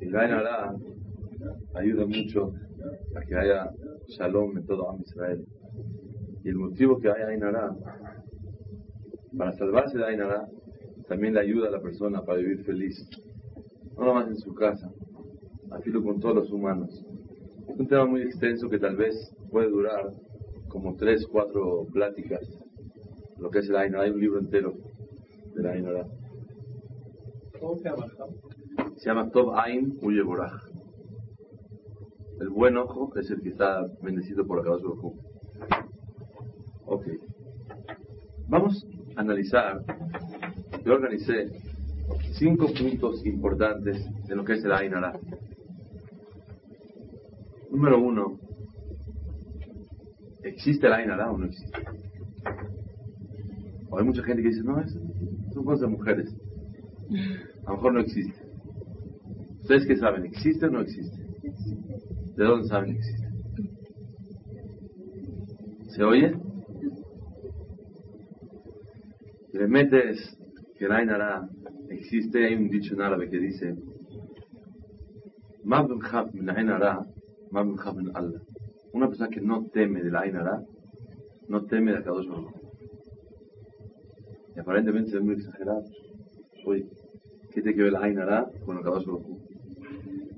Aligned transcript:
El 0.00 0.16
Ainara 0.16 0.74
ayuda 1.74 2.06
mucho 2.06 2.52
a 3.14 3.20
que 3.20 3.34
haya 3.34 3.70
shalom 4.08 4.56
en 4.58 4.66
todo 4.66 4.88
Am 4.90 5.00
Israel. 5.00 5.44
Y 6.44 6.48
el 6.48 6.56
motivo 6.56 6.98
que 6.98 7.08
haya 7.08 7.28
Ainara, 7.28 7.74
para 9.36 9.52
salvarse 9.52 9.98
de 9.98 10.04
Ainara, 10.04 10.46
también 11.08 11.34
le 11.34 11.40
ayuda 11.40 11.68
a 11.68 11.70
la 11.70 11.80
persona 11.80 12.22
para 12.22 12.38
vivir 12.38 12.64
feliz. 12.64 13.08
No 13.96 14.06
nomás 14.06 14.28
en 14.28 14.36
su 14.36 14.54
casa, 14.54 14.90
afilo 15.70 16.02
con 16.02 16.20
todos 16.20 16.34
los 16.36 16.50
humanos. 16.50 17.04
Es 17.68 17.78
un 17.78 17.88
tema 17.88 18.06
muy 18.06 18.22
extenso 18.22 18.68
que 18.68 18.78
tal 18.78 18.96
vez 18.96 19.14
puede 19.50 19.68
durar 19.68 20.10
como 20.68 20.94
tres, 20.96 21.26
cuatro 21.26 21.86
pláticas. 21.92 22.40
Lo 23.38 23.50
que 23.50 23.60
es 23.60 23.68
el 23.68 23.76
Ainara, 23.76 24.04
hay 24.04 24.10
un 24.10 24.20
libro 24.20 24.38
entero 24.38 24.74
de 25.54 25.62
la 25.62 25.72
Ainara. 25.72 26.06
¿Cómo 27.58 27.76
se 27.76 27.88
llama? 27.88 28.06
Se 28.96 29.10
llama 29.10 29.30
Tov 29.30 29.54
Ain 29.58 29.98
Uyeborah. 30.00 30.58
El 32.40 32.48
buen 32.48 32.76
ojo 32.78 33.12
es 33.16 33.30
el 33.30 33.42
que 33.42 33.50
está 33.50 33.86
bendecido 34.02 34.46
por 34.46 34.64
la 34.64 34.70
Baruj 34.70 35.14
Ok. 36.86 37.06
Vamos 38.48 38.86
a 39.16 39.20
analizar. 39.20 39.82
Yo 40.84 40.94
organicé 40.94 41.50
cinco 42.38 42.66
puntos 42.66 43.24
importantes 43.26 44.06
de 44.26 44.36
lo 44.36 44.44
que 44.44 44.54
es 44.54 44.64
el 44.64 44.72
Ainara. 44.72 45.18
Número 47.70 48.00
uno, 48.00 48.38
¿existe 50.42 50.86
el 50.86 50.92
Ainara 50.94 51.30
o 51.30 51.36
no 51.36 51.46
existe? 51.46 51.78
Hay 53.98 54.04
mucha 54.04 54.22
gente 54.22 54.42
que 54.42 54.48
dice, 54.48 54.62
no, 54.62 54.80
es, 54.80 54.92
son 55.52 55.64
cosas 55.64 55.80
de 55.82 55.86
mujeres. 55.86 56.36
A 57.64 57.70
lo 57.70 57.76
mejor 57.76 57.94
no 57.94 58.00
existe. 58.00 58.45
¿Ustedes 59.66 59.86
qué 59.88 59.96
saben? 59.96 60.24
¿Existe 60.24 60.66
o 60.66 60.70
no 60.70 60.80
existe? 60.80 61.20
¿De 62.36 62.44
dónde 62.44 62.68
saben 62.68 62.92
que 62.92 62.98
existe? 62.98 63.28
¿Se 65.88 66.04
oye? 66.04 66.36
Le 69.52 69.66
metes 69.66 70.38
que 70.78 70.86
la 70.86 70.98
Ainara 70.98 71.48
existe, 71.88 72.46
hay 72.46 72.54
un 72.54 72.68
dicho 72.68 72.94
en 72.94 73.00
árabe 73.00 73.28
que 73.28 73.40
dice 73.40 73.74
una 78.92 79.08
persona 79.08 79.28
que 79.28 79.40
no 79.40 79.66
teme 79.66 80.00
de 80.00 80.12
la 80.12 80.20
Ainara 80.20 80.62
no 81.48 81.64
teme 81.64 81.90
de 81.90 81.98
Akadosh 81.98 82.28
Baruch 82.28 82.54
y 84.54 84.60
aparentemente 84.60 85.10
ve 85.10 85.20
muy 85.22 85.34
exagerado 85.34 85.82
oye 86.66 86.86
¿qué 87.50 87.62
tiene 87.62 87.74
que 87.74 87.82
ver 87.82 87.94
la 87.94 88.04
Ainara 88.04 88.48
con 88.64 88.78
Akadosh 88.78 89.06
Baruch 89.06 89.45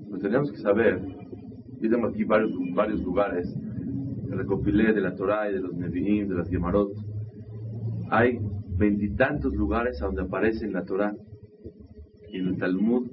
pues 0.09 0.21
tenemos 0.21 0.51
que 0.51 0.57
saber 0.57 1.01
yo 1.81 1.89
tengo 1.89 2.07
aquí 2.07 2.23
varios, 2.23 2.51
varios 2.73 3.01
lugares 3.01 3.55
recopilé 4.29 4.93
de 4.93 5.01
la 5.01 5.15
Torah 5.15 5.49
y 5.49 5.53
de 5.53 5.59
los 5.59 5.73
Nevi'im, 5.73 6.27
de 6.27 6.35
las 6.35 6.49
Gemarot. 6.49 6.91
Hay 8.09 8.39
veintitantos 8.77 9.53
lugares 9.53 9.99
donde 9.99 10.21
aparece 10.21 10.65
en 10.65 10.73
la 10.73 10.83
Torah 10.83 11.13
y 12.29 12.37
en 12.37 12.47
el 12.47 12.57
Talmud 12.57 13.09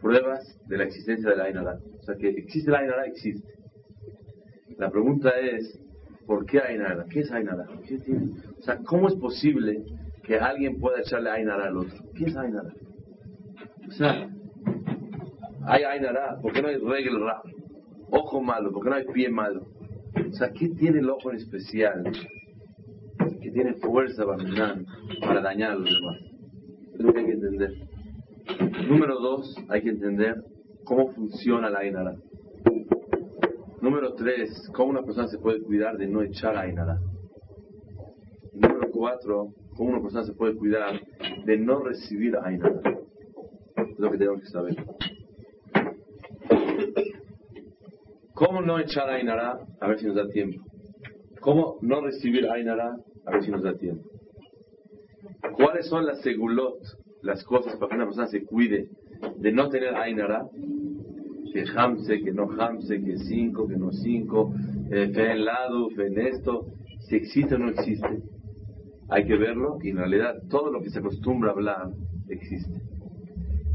pruebas 0.00 0.58
de 0.68 0.78
la 0.78 0.84
existencia 0.84 1.30
de 1.30 1.36
la 1.36 1.44
Ainara. 1.44 1.78
O 2.00 2.02
sea 2.02 2.16
que 2.16 2.28
existe 2.28 2.70
la 2.70 2.78
Ainara, 2.78 3.06
existe. 3.06 3.48
La 4.78 4.90
pregunta 4.90 5.30
es, 5.40 5.80
¿por 6.26 6.44
qué 6.46 6.60
Ainara? 6.60 7.06
¿Qué 7.10 7.20
es 7.20 7.32
Ainara? 7.32 7.66
¿Qué 7.86 7.98
tiene? 7.98 8.32
O 8.58 8.62
sea, 8.62 8.78
¿cómo 8.78 9.08
es 9.08 9.14
posible 9.14 9.84
que 10.22 10.38
alguien 10.38 10.78
pueda 10.78 11.00
echarle 11.00 11.30
Ainara 11.30 11.66
al 11.66 11.76
otro? 11.78 11.96
¿Qué 12.14 12.24
es 12.24 12.36
Ainara? 12.36 12.72
O 13.88 13.92
sea, 13.92 14.28
hay 15.66 15.82
Ainara, 15.84 16.38
¿por 16.40 16.52
qué 16.52 16.62
no 16.62 16.68
hay 16.68 16.76
regla 16.76 17.42
ojo 18.10 18.40
malo, 18.40 18.72
porque 18.72 18.90
no 18.90 18.96
hay 18.96 19.04
pie 19.06 19.28
malo. 19.28 19.66
O 20.28 20.32
sea, 20.32 20.50
¿qué 20.50 20.68
tiene 20.70 21.00
el 21.00 21.10
ojo 21.10 21.30
en 21.30 21.36
especial? 21.36 22.04
Que 23.40 23.50
tiene 23.50 23.74
fuerza 23.74 24.24
para 25.20 25.40
dañar 25.40 25.72
a 25.72 25.74
los 25.74 25.84
demás. 25.84 26.20
Es 26.94 27.00
lo 27.00 27.12
que 27.12 27.20
hay 27.20 27.26
que 27.26 27.32
entender. 27.32 27.74
Número 28.88 29.18
dos, 29.18 29.56
hay 29.68 29.82
que 29.82 29.90
entender 29.90 30.42
cómo 30.84 31.08
funciona 31.12 31.68
la 31.68 31.80
Ainara. 31.80 32.16
Número 33.80 34.14
tres, 34.14 34.70
cómo 34.74 34.90
una 34.90 35.02
persona 35.02 35.28
se 35.28 35.38
puede 35.38 35.60
cuidar 35.60 35.96
de 35.96 36.06
no 36.06 36.22
echar 36.22 36.56
Ainara. 36.56 36.98
Número 38.52 38.90
cuatro, 38.90 39.52
cómo 39.76 39.90
una 39.90 40.00
persona 40.00 40.24
se 40.24 40.32
puede 40.32 40.56
cuidar 40.56 41.00
de 41.44 41.56
no 41.58 41.80
recibir 41.80 42.36
Ainara. 42.36 42.80
Es 43.76 43.98
lo 43.98 44.10
que 44.10 44.18
tenemos 44.18 44.40
que 44.40 44.46
saber. 44.46 44.76
¿Cómo 48.36 48.60
no 48.60 48.78
echar 48.78 49.08
Ainara? 49.08 49.58
A 49.80 49.88
ver 49.88 49.98
si 49.98 50.04
nos 50.04 50.16
da 50.16 50.28
tiempo. 50.28 50.62
¿Cómo 51.40 51.78
no 51.80 52.02
recibir 52.02 52.46
Ainara? 52.50 52.94
A 53.24 53.30
ver 53.30 53.42
si 53.42 53.50
nos 53.50 53.62
da 53.62 53.72
tiempo. 53.72 54.04
¿Cuáles 55.56 55.86
son 55.86 56.04
las 56.04 56.20
segulot, 56.20 56.76
las 57.22 57.42
cosas 57.44 57.76
para 57.76 57.88
que 57.88 57.94
una 57.94 58.04
persona 58.04 58.26
se 58.26 58.44
cuide 58.44 58.90
de 59.38 59.52
no 59.52 59.70
tener 59.70 59.94
Ainara? 59.96 60.44
Que 61.50 61.64
hamse, 61.74 62.20
que 62.20 62.30
no 62.30 62.50
hamse, 62.60 63.02
que 63.02 63.16
cinco, 63.20 63.66
que 63.66 63.76
no 63.78 63.90
cinco, 63.90 64.52
eh, 64.90 65.08
fe 65.14 65.32
en 65.32 65.46
lado, 65.46 65.88
fe 65.96 66.08
en 66.08 66.18
esto, 66.18 66.66
si 67.08 67.16
existe 67.16 67.54
o 67.54 67.58
no 67.58 67.70
existe. 67.70 68.20
Hay 69.08 69.24
que 69.24 69.36
verlo 69.36 69.78
y 69.82 69.88
en 69.88 69.96
realidad 69.96 70.34
todo 70.50 70.70
lo 70.70 70.82
que 70.82 70.90
se 70.90 70.98
acostumbra 70.98 71.52
a 71.52 71.54
hablar 71.54 71.88
existe. 72.28 72.82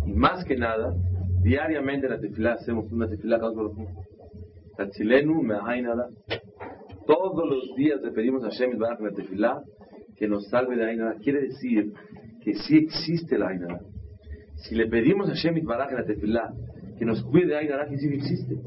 Y 0.05 0.13
más 0.13 0.45
que 0.45 0.55
nada, 0.55 0.93
diariamente 1.41 2.05
en 2.05 2.13
la 2.13 2.19
tefilá 2.19 2.53
hacemos 2.53 2.91
una 2.91 3.07
tefilá 3.07 3.39
todos 7.05 7.49
los 7.49 7.75
días 7.75 8.01
le 8.01 8.11
pedimos 8.11 8.43
a 8.43 8.47
Hashem 8.47 8.77
que 10.15 10.27
nos 10.27 10.47
salve 10.49 10.75
de 10.75 10.85
Ainara. 10.85 11.15
Quiere 11.15 11.41
decir 11.41 11.91
que 12.43 12.53
sí 12.53 12.77
existe 12.77 13.37
la 13.37 13.49
Ainara. 13.49 13.79
Si 14.55 14.75
le 14.75 14.87
pedimos 14.87 15.27
a 15.27 15.33
Hashem 15.33 15.63
Baraj 15.65 15.91
la 15.93 16.05
tefilá 16.05 16.53
que 16.97 17.05
nos 17.05 17.23
cuide 17.23 17.47
de 17.47 17.57
Ainara, 17.57 17.87
que 17.87 17.97
sí 17.97 18.07
existe. 18.07 18.59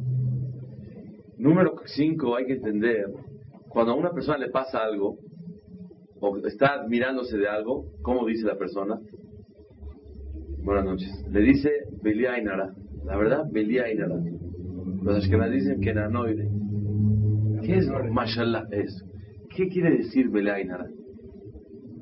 Número 1.38 1.74
5, 1.84 2.36
hay 2.36 2.46
que 2.46 2.54
entender, 2.54 3.06
cuando 3.68 3.92
a 3.92 3.96
una 3.96 4.10
persona 4.10 4.38
le 4.38 4.50
pasa 4.50 4.78
algo, 4.78 5.18
o 6.20 6.36
está 6.46 6.74
admirándose 6.74 7.36
de 7.36 7.48
algo, 7.48 7.86
¿cómo 8.02 8.26
dice 8.26 8.46
la 8.46 8.56
persona? 8.56 8.98
Buenas 10.64 10.84
noches. 10.84 11.10
Le 11.30 11.40
dice 11.40 11.70
Belia 12.02 12.32
Ainara. 12.32 12.72
La 13.04 13.16
verdad, 13.16 13.44
Belia 13.52 13.84
Ainara. 13.84 14.16
Los 15.04 15.28
que 15.28 15.36
dicen 15.50 15.80
que 15.82 15.92
nanoide. 15.92 16.48
¿Qué 17.62 17.76
es 17.76 17.90
mashallah 18.10 18.66
eso? 18.70 19.04
¿Qué 19.54 19.68
quiere 19.68 19.98
decir 19.98 20.30
Beleainara? 20.30 20.86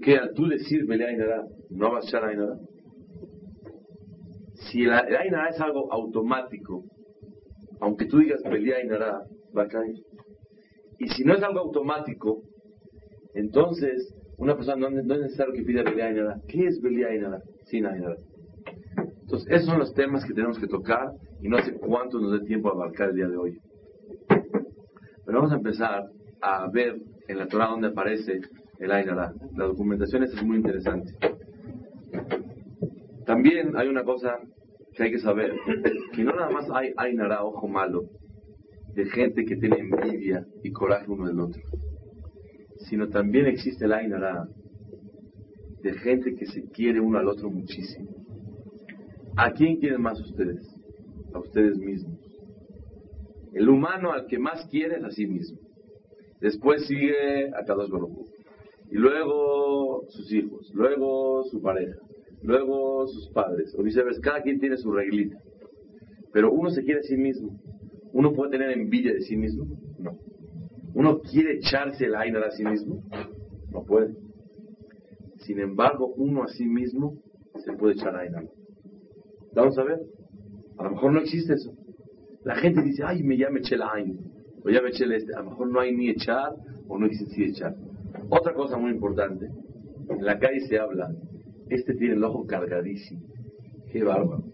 Que 0.00 0.18
al 0.18 0.32
tú 0.34 0.46
decir 0.46 0.86
Beleainara, 0.86 1.42
no 1.70 1.90
vas 1.90 2.14
a 2.14 2.24
Ainara. 2.24 2.56
Si 4.54 4.84
el 4.84 4.92
Ainara 4.92 5.48
es 5.48 5.60
algo 5.60 5.92
automático, 5.92 6.84
aunque 7.80 8.06
tú 8.06 8.18
digas 8.18 8.40
Beleainara, 8.44 9.22
va 9.56 9.64
a 9.64 9.68
caer. 9.68 9.96
Y 11.00 11.08
si 11.08 11.24
no 11.24 11.34
es 11.34 11.42
algo 11.42 11.58
automático, 11.58 12.42
entonces 13.34 14.14
una 14.38 14.54
persona 14.54 14.88
no, 14.88 15.00
es 15.00 15.04
necesario 15.04 15.52
que 15.52 15.64
pida 15.64 15.82
Beleainara. 15.82 16.40
¿Qué 16.46 16.68
es 16.68 16.80
Beleainara? 16.80 17.42
Sin 17.64 17.84
Ainara. 17.84 18.16
Entonces, 19.32 19.50
esos 19.50 19.66
son 19.70 19.78
los 19.78 19.94
temas 19.94 20.26
que 20.26 20.34
tenemos 20.34 20.58
que 20.58 20.66
tocar 20.66 21.10
y 21.40 21.48
no 21.48 21.56
sé 21.62 21.72
cuánto 21.72 22.20
nos 22.20 22.38
dé 22.38 22.46
tiempo 22.46 22.68
a 22.68 22.72
abarcar 22.72 23.08
el 23.08 23.16
día 23.16 23.28
de 23.28 23.38
hoy. 23.38 23.58
Pero 24.28 25.38
vamos 25.38 25.52
a 25.52 25.56
empezar 25.56 26.04
a 26.42 26.70
ver 26.70 27.00
en 27.28 27.38
la 27.38 27.46
Torah 27.46 27.68
donde 27.68 27.88
aparece 27.88 28.42
el 28.78 28.92
Ainara. 28.92 29.32
La 29.56 29.64
documentación 29.64 30.22
es 30.24 30.42
muy 30.42 30.58
interesante. 30.58 31.14
También 33.24 33.74
hay 33.74 33.88
una 33.88 34.04
cosa 34.04 34.36
que 34.94 35.04
hay 35.04 35.10
que 35.12 35.20
saber, 35.20 35.54
que 36.12 36.24
no 36.24 36.34
nada 36.34 36.50
más 36.50 36.68
hay 36.70 36.92
Ainara, 36.98 37.42
ojo 37.42 37.66
malo, 37.66 38.10
de 38.92 39.06
gente 39.06 39.46
que 39.46 39.56
tiene 39.56 39.78
envidia 39.78 40.44
y 40.62 40.72
coraje 40.72 41.10
uno 41.10 41.26
del 41.26 41.40
otro, 41.40 41.62
sino 42.80 43.08
también 43.08 43.46
existe 43.46 43.86
el 43.86 43.94
Ainara 43.94 44.46
de 45.80 45.94
gente 46.00 46.34
que 46.34 46.44
se 46.44 46.68
quiere 46.68 47.00
uno 47.00 47.18
al 47.18 47.28
otro 47.28 47.50
muchísimo. 47.50 48.21
¿A 49.36 49.50
quién 49.52 49.76
quieren 49.76 50.02
más 50.02 50.20
ustedes? 50.20 50.72
a 51.34 51.38
ustedes 51.38 51.78
mismos. 51.78 52.18
El 53.52 53.68
humano 53.68 54.12
al 54.12 54.26
que 54.26 54.38
más 54.38 54.66
quiere 54.70 54.96
es 54.96 55.04
a 55.04 55.10
sí 55.10 55.26
mismo. 55.26 55.58
Después 56.40 56.86
sigue 56.86 57.48
a 57.54 57.64
Kadosh 57.64 57.90
Baruj 57.90 58.26
Y 58.90 58.96
luego 58.96 60.04
sus 60.08 60.32
hijos, 60.32 60.70
luego 60.74 61.44
su 61.44 61.60
pareja, 61.60 61.98
luego 62.42 63.06
sus 63.06 63.28
padres, 63.30 63.74
o 63.78 63.82
viceversa. 63.82 64.20
Cada 64.20 64.42
quien 64.42 64.58
tiene 64.58 64.76
su 64.76 64.90
reglita. 64.90 65.38
Pero 66.32 66.50
uno 66.50 66.70
se 66.70 66.82
quiere 66.82 67.00
a 67.00 67.04
sí 67.04 67.16
mismo. 67.16 67.60
¿Uno 68.12 68.32
puede 68.32 68.52
tener 68.52 68.70
envidia 68.70 69.12
de 69.12 69.20
sí 69.20 69.36
mismo? 69.36 69.66
No. 69.98 70.18
¿Uno 70.94 71.20
quiere 71.20 71.56
echarse 71.56 72.06
el 72.06 72.14
aire 72.14 72.38
a 72.44 72.50
sí 72.50 72.64
mismo? 72.64 73.02
No 73.70 73.84
puede. 73.84 74.14
Sin 75.38 75.58
embargo, 75.60 76.12
uno 76.16 76.42
a 76.42 76.48
sí 76.48 76.66
mismo 76.66 77.18
se 77.64 77.72
puede 77.72 77.94
echar 77.94 78.16
aire. 78.16 78.48
Vamos 79.54 79.78
a 79.78 79.84
ver. 79.84 80.00
A 80.78 80.84
lo 80.84 80.90
mejor 80.90 81.12
no 81.12 81.20
existe 81.20 81.54
eso. 81.54 81.72
La 82.44 82.56
gente 82.56 82.82
dice, 82.82 83.02
ay, 83.04 83.22
me 83.22 83.36
llame 83.36 83.60
Chelain, 83.60 84.18
o 84.64 84.70
ya 84.70 84.82
me 84.82 84.88
eché 84.88 85.04
este. 85.14 85.34
A 85.34 85.40
lo 85.40 85.50
mejor 85.50 85.70
no 85.70 85.80
hay 85.80 85.94
ni 85.94 86.08
echar, 86.08 86.54
o 86.88 86.98
no 86.98 87.06
existe 87.06 87.34
si 87.34 87.44
echar. 87.44 87.74
Otra 88.30 88.52
cosa 88.54 88.76
muy 88.76 88.90
importante, 88.90 89.48
en 90.08 90.24
la 90.24 90.38
calle 90.38 90.60
se 90.60 90.78
habla, 90.78 91.14
este 91.68 91.94
tiene 91.94 92.14
el 92.14 92.24
ojo 92.24 92.46
cargadísimo. 92.46 93.22
Qué 93.90 94.02
bárbaro. 94.02 94.44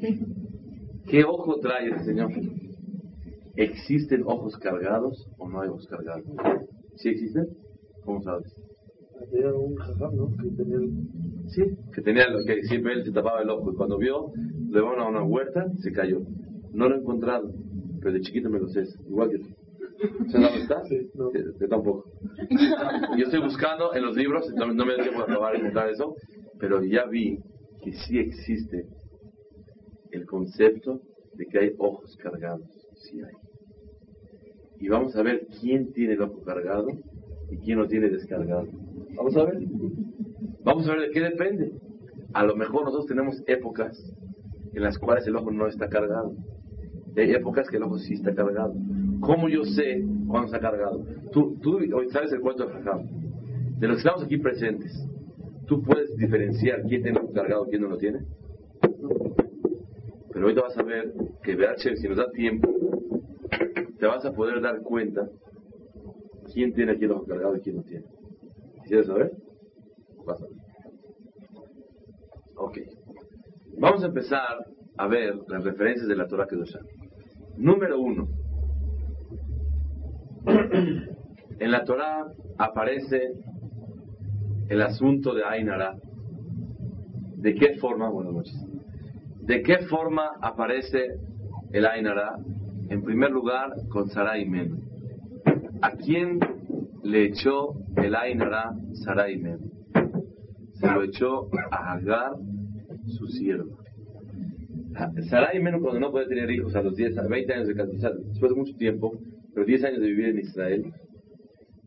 ¿Qué 1.08 1.24
ojo 1.24 1.58
trae 1.60 1.86
el 1.86 2.04
señor? 2.04 2.30
¿Existen 3.56 4.22
ojos 4.26 4.56
cargados 4.58 5.28
o 5.38 5.48
no 5.48 5.60
hay 5.60 5.68
ojos 5.68 5.86
cargados? 5.88 6.24
¿Sí 6.96 7.08
existen? 7.08 7.48
¿Cómo 8.04 8.22
sabes? 8.22 8.52
Había 9.20 9.52
un 9.52 9.74
jajam, 9.76 10.16
¿no? 10.16 10.36
Que 10.36 10.50
tenía 10.50 10.76
el... 10.76 10.90
Sí, 11.48 11.62
que 11.94 12.02
tenía 12.02 12.28
lo 12.28 12.44
que 12.44 12.62
siempre 12.64 12.92
él 12.92 13.04
se 13.04 13.12
tapaba 13.12 13.40
el 13.42 13.50
ojo 13.50 13.72
y 13.72 13.74
cuando 13.74 13.98
vio, 13.98 14.32
le 14.70 14.80
van 14.80 14.98
a 14.98 15.08
una 15.08 15.22
huerta, 15.22 15.66
se 15.78 15.92
cayó. 15.92 16.20
No 16.72 16.88
lo 16.88 16.96
he 16.96 16.98
encontrado, 16.98 17.50
pero 18.00 18.12
de 18.12 18.20
chiquito 18.20 18.50
me 18.50 18.60
lo 18.60 18.68
sé, 18.68 18.84
igual 19.08 19.30
que 19.30 19.38
tú. 19.38 19.48
¿Sabes 20.30 20.32
dónde 20.32 20.60
está? 20.60 20.84
Sí, 20.84 21.10
no. 21.14 21.30
Sí, 21.30 21.38
Yo 21.60 21.68
tampoco. 21.68 22.04
Yo 23.16 23.24
estoy 23.24 23.40
buscando 23.40 23.94
en 23.94 24.02
los 24.04 24.16
libros, 24.16 24.52
no, 24.54 24.66
no 24.72 24.84
me 24.86 24.96
da 24.96 25.02
tiempo 25.02 25.24
de 25.24 25.32
de 25.32 25.58
encontrar 25.58 25.88
eso, 25.90 26.14
pero 26.58 26.84
ya 26.84 27.06
vi 27.06 27.40
que 27.82 27.92
sí 27.92 28.18
existe 28.18 28.86
el 30.12 30.26
concepto 30.26 31.00
de 31.34 31.46
que 31.46 31.58
hay 31.58 31.74
ojos 31.78 32.16
cargados. 32.16 32.68
Sí 32.94 33.20
hay. 33.20 33.34
Y 34.80 34.88
vamos 34.88 35.16
a 35.16 35.22
ver 35.22 35.46
quién 35.60 35.92
tiene 35.92 36.14
el 36.14 36.22
ojo 36.22 36.42
cargado 36.44 36.88
y 37.50 37.56
quién 37.58 37.78
lo 37.78 37.88
tiene 37.88 38.08
descargado. 38.08 38.68
Vamos 39.16 39.36
a 39.36 39.44
ver. 39.44 39.58
Vamos 40.62 40.86
a 40.86 40.92
ver 40.92 41.00
de 41.08 41.10
qué 41.10 41.20
depende. 41.20 41.72
A 42.34 42.44
lo 42.44 42.54
mejor 42.54 42.84
nosotros 42.84 43.06
tenemos 43.06 43.42
épocas 43.46 43.98
en 44.72 44.82
las 44.82 44.98
cuales 44.98 45.26
el 45.26 45.36
ojo 45.36 45.50
no 45.50 45.66
está 45.66 45.88
cargado. 45.88 46.34
Hay 47.16 47.32
épocas 47.32 47.68
que 47.68 47.76
el 47.76 47.82
ojo 47.82 47.98
sí 47.98 48.14
está 48.14 48.34
cargado. 48.34 48.74
¿Cómo 49.20 49.48
yo 49.48 49.64
sé 49.64 50.04
cuándo 50.28 50.46
está 50.46 50.60
cargado? 50.60 51.04
Tú, 51.32 51.56
tú 51.60 51.78
hoy 51.78 52.08
sabes 52.10 52.32
el 52.32 52.40
cuento 52.40 52.66
de 52.66 52.72
Jajam. 52.74 53.06
De 53.78 53.88
los 53.88 53.96
que 53.96 54.00
estamos 54.00 54.24
aquí 54.24 54.38
presentes, 54.38 54.92
¿tú 55.66 55.82
puedes 55.82 56.16
diferenciar 56.16 56.82
quién 56.82 57.02
tiene 57.02 57.18
el 57.18 57.24
ojo 57.24 57.32
cargado 57.32 57.66
y 57.66 57.70
quién 57.70 57.82
no 57.82 57.88
lo 57.88 57.98
tiene? 57.98 58.20
Pero 60.32 60.46
ahorita 60.46 60.62
vas 60.62 60.78
a 60.78 60.82
ver 60.84 61.12
que 61.42 61.56
VH, 61.56 61.96
si 61.96 62.08
nos 62.08 62.18
da 62.18 62.30
tiempo, 62.30 62.72
te 63.98 64.06
vas 64.06 64.24
a 64.24 64.32
poder 64.32 64.60
dar 64.60 64.80
cuenta 64.82 65.28
quién 66.52 66.72
tiene 66.72 66.92
aquí 66.92 67.04
el 67.04 67.12
ojo 67.12 67.24
cargado 67.26 67.56
y 67.56 67.60
quién 67.60 67.76
no 67.76 67.82
tiene. 67.82 68.04
¿Quieres 68.86 69.06
saber? 69.06 69.32
Vas 70.24 70.40
a 70.40 70.46
ver. 70.46 70.56
Ok. 72.56 72.78
Vamos 73.80 74.02
a 74.02 74.06
empezar 74.06 74.58
a 74.96 75.06
ver 75.06 75.36
las 75.46 75.62
referencias 75.62 76.08
de 76.08 76.16
la 76.16 76.26
Torah 76.26 76.48
Kedoshá. 76.48 76.80
Número 77.56 78.00
uno. 78.00 78.28
En 81.60 81.72
la 81.72 81.82
Torah 81.82 82.24
aparece 82.56 83.32
el 84.68 84.80
asunto 84.80 85.34
de 85.34 85.44
Ainara. 85.44 85.96
¿De 87.36 87.52
qué 87.54 87.76
forma? 87.80 88.08
Buenas 88.10 88.32
noches. 88.32 88.66
¿De 89.40 89.62
qué 89.62 89.78
forma 89.90 90.30
aparece 90.40 91.16
el 91.72 91.84
Ainara? 91.84 92.36
En 92.90 93.02
primer 93.02 93.32
lugar, 93.32 93.72
con 93.88 94.08
Sarai 94.08 94.44
Men. 94.48 94.80
¿A 95.82 95.92
quién 95.92 96.38
le 97.02 97.24
echó 97.24 97.74
el 97.96 98.14
Ainara 98.14 98.70
Sarai 99.04 99.36
Men? 99.36 99.58
Se 100.74 100.86
lo 100.86 101.02
echó 101.02 101.48
a 101.72 101.94
Agar, 101.94 102.34
su 103.08 103.26
sierva. 103.26 103.76
Sarai 105.28 105.60
Men, 105.60 105.80
cuando 105.80 106.00
no 106.00 106.10
puede 106.10 106.26
tener 106.26 106.50
hijos 106.50 106.74
a 106.74 106.82
los 106.82 106.96
10, 106.96 107.18
a 107.18 107.28
20 107.28 107.52
años 107.52 107.68
de 107.68 107.74
casar, 107.74 108.14
después 108.16 108.50
de 108.50 108.58
mucho 108.58 108.76
tiempo, 108.76 109.18
pero 109.54 109.64
10 109.64 109.84
años 109.84 110.00
de 110.00 110.06
vivir 110.06 110.26
en 110.26 110.38
Israel, 110.40 110.92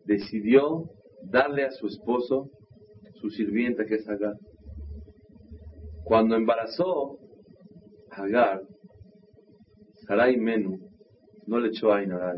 decidió 0.04 0.90
darle 1.24 1.64
a 1.64 1.70
su 1.70 1.86
esposo 1.86 2.50
su 3.14 3.30
sirvienta 3.30 3.84
que 3.84 3.96
es 3.96 4.08
Agar. 4.08 4.34
Cuando 6.04 6.36
embarazó 6.36 7.18
a 8.10 8.22
Agar, 8.22 8.62
Sarai 10.06 10.36
Menu 10.36 10.78
no 11.46 11.60
le 11.60 11.68
echó 11.68 11.92
a 11.92 11.98
Ainara. 11.98 12.34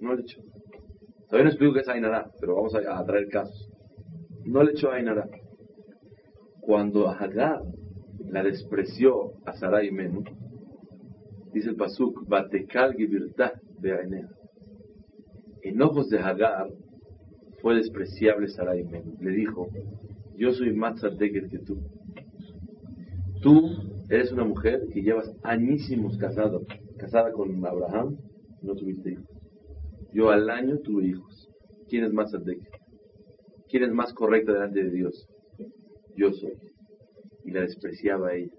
No 0.00 0.14
le 0.14 0.22
echó. 0.22 0.40
Todavía 1.28 1.44
no 1.44 1.50
explico 1.50 1.74
qué 1.74 1.80
es 1.80 1.88
Ainara, 1.88 2.30
pero 2.40 2.56
vamos 2.56 2.74
a, 2.74 2.98
a 2.98 3.04
traer 3.04 3.28
casos. 3.28 3.70
No 4.44 4.62
le 4.62 4.72
echó 4.72 4.90
a 4.90 4.96
Ainara. 4.96 5.28
Cuando 6.66 7.10
Agar 7.10 7.60
la 8.30 8.42
despreció 8.42 9.32
a 9.44 9.52
Sarai 9.52 9.90
Menu, 9.90 10.24
dice 11.52 11.68
el 11.68 11.76
Pasuk, 11.76 12.26
Batekal 12.26 12.94
Gibirtah 12.94 13.52
Be'ainea. 13.80 14.30
En 15.62 15.82
ojos 15.82 16.08
de 16.08 16.20
Hagar 16.20 16.68
fue 17.60 17.74
despreciable 17.76 18.48
Sarai 18.48 18.82
Menu. 18.82 19.14
Le 19.20 19.32
dijo, 19.32 19.68
yo 20.36 20.52
soy 20.52 20.72
más 20.74 20.94
tzadeket 20.96 21.50
que 21.50 21.58
tú. 21.58 21.82
Tú 23.42 23.68
eres 24.08 24.32
una 24.32 24.44
mujer 24.44 24.86
que 24.90 25.02
llevas 25.02 25.30
añísimos 25.42 26.16
casado, 26.16 26.62
casada 26.96 27.30
con 27.32 27.64
Abraham, 27.66 28.16
no 28.62 28.74
tuviste 28.74 29.12
hijos. 29.12 29.28
Yo 30.14 30.30
al 30.30 30.48
año 30.48 30.78
tuve 30.78 31.08
hijos. 31.08 31.50
¿Quién 31.90 32.04
es 32.04 32.12
más 32.14 32.30
tzadeket? 32.30 32.72
¿Quién 33.68 33.82
es 33.82 33.92
más 33.92 34.14
correcta 34.14 34.52
delante 34.52 34.82
de 34.82 34.90
Dios? 34.90 35.28
Yo 36.16 36.32
soy. 36.32 36.54
Y 37.44 37.50
la 37.50 37.62
despreciaba 37.62 38.28
a 38.28 38.34
ella. 38.34 38.52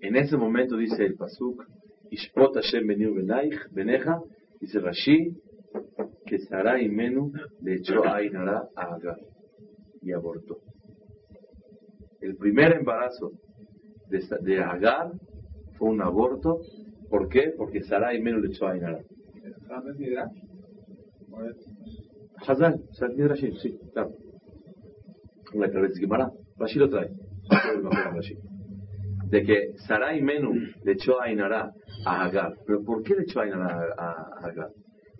En 0.00 0.16
ese 0.16 0.36
momento 0.36 0.76
dice 0.76 1.04
el 1.04 1.14
Pasuk, 1.14 1.64
Ishpot 2.10 2.54
Hashem 2.54 2.86
beniu 2.86 3.14
benaich, 3.14 3.54
beneja, 3.72 4.20
dice 4.60 4.78
Rashi, 4.78 5.34
que 6.24 6.38
Sarai 6.38 6.88
Menu 6.88 7.32
le 7.62 7.74
echó 7.76 8.04
a 8.04 8.16
Ainara 8.16 8.68
a 8.76 8.94
Agar 8.94 9.18
y 10.02 10.12
abortó. 10.12 10.58
El 12.20 12.36
primer 12.36 12.72
embarazo 12.72 13.32
de, 14.08 14.58
Agar 14.60 15.12
fue 15.76 15.90
un 15.90 16.02
aborto. 16.02 16.60
¿Por 17.10 17.28
qué? 17.28 17.52
Porque 17.56 17.82
Sarai 17.82 18.20
Menu 18.20 18.38
le 18.38 18.48
echó 18.48 18.66
a 18.66 18.72
Ainara. 18.72 19.00
¿Jajam 19.66 19.88
es 19.88 19.98
Midrash? 19.98 20.32
¿O 21.30 21.44
es- 21.44 21.66
Hazal, 22.46 22.80
Sal 22.92 23.14
Rashi, 23.16 23.52
sí, 23.60 23.76
claro. 23.92 24.12
La 25.54 25.70
que 25.70 25.86
dice 25.88 26.00
Gemara, 26.00 26.30
Rashi 26.58 26.78
lo 26.78 26.88
trae. 26.88 27.10
De 29.30 29.42
que 29.44 29.72
Sarai 29.86 30.20
Menu 30.22 30.52
le 30.84 30.92
echó 30.92 31.20
a 31.20 31.24
Ainara 31.24 31.72
a 32.04 32.24
Agar. 32.24 32.54
¿Pero 32.66 32.82
por 32.82 33.02
qué 33.02 33.14
le 33.14 33.22
echó 33.22 33.40
a 33.40 33.44
Ainara 33.44 33.94
a, 33.96 34.10
a 34.40 34.46
Agar? 34.46 34.70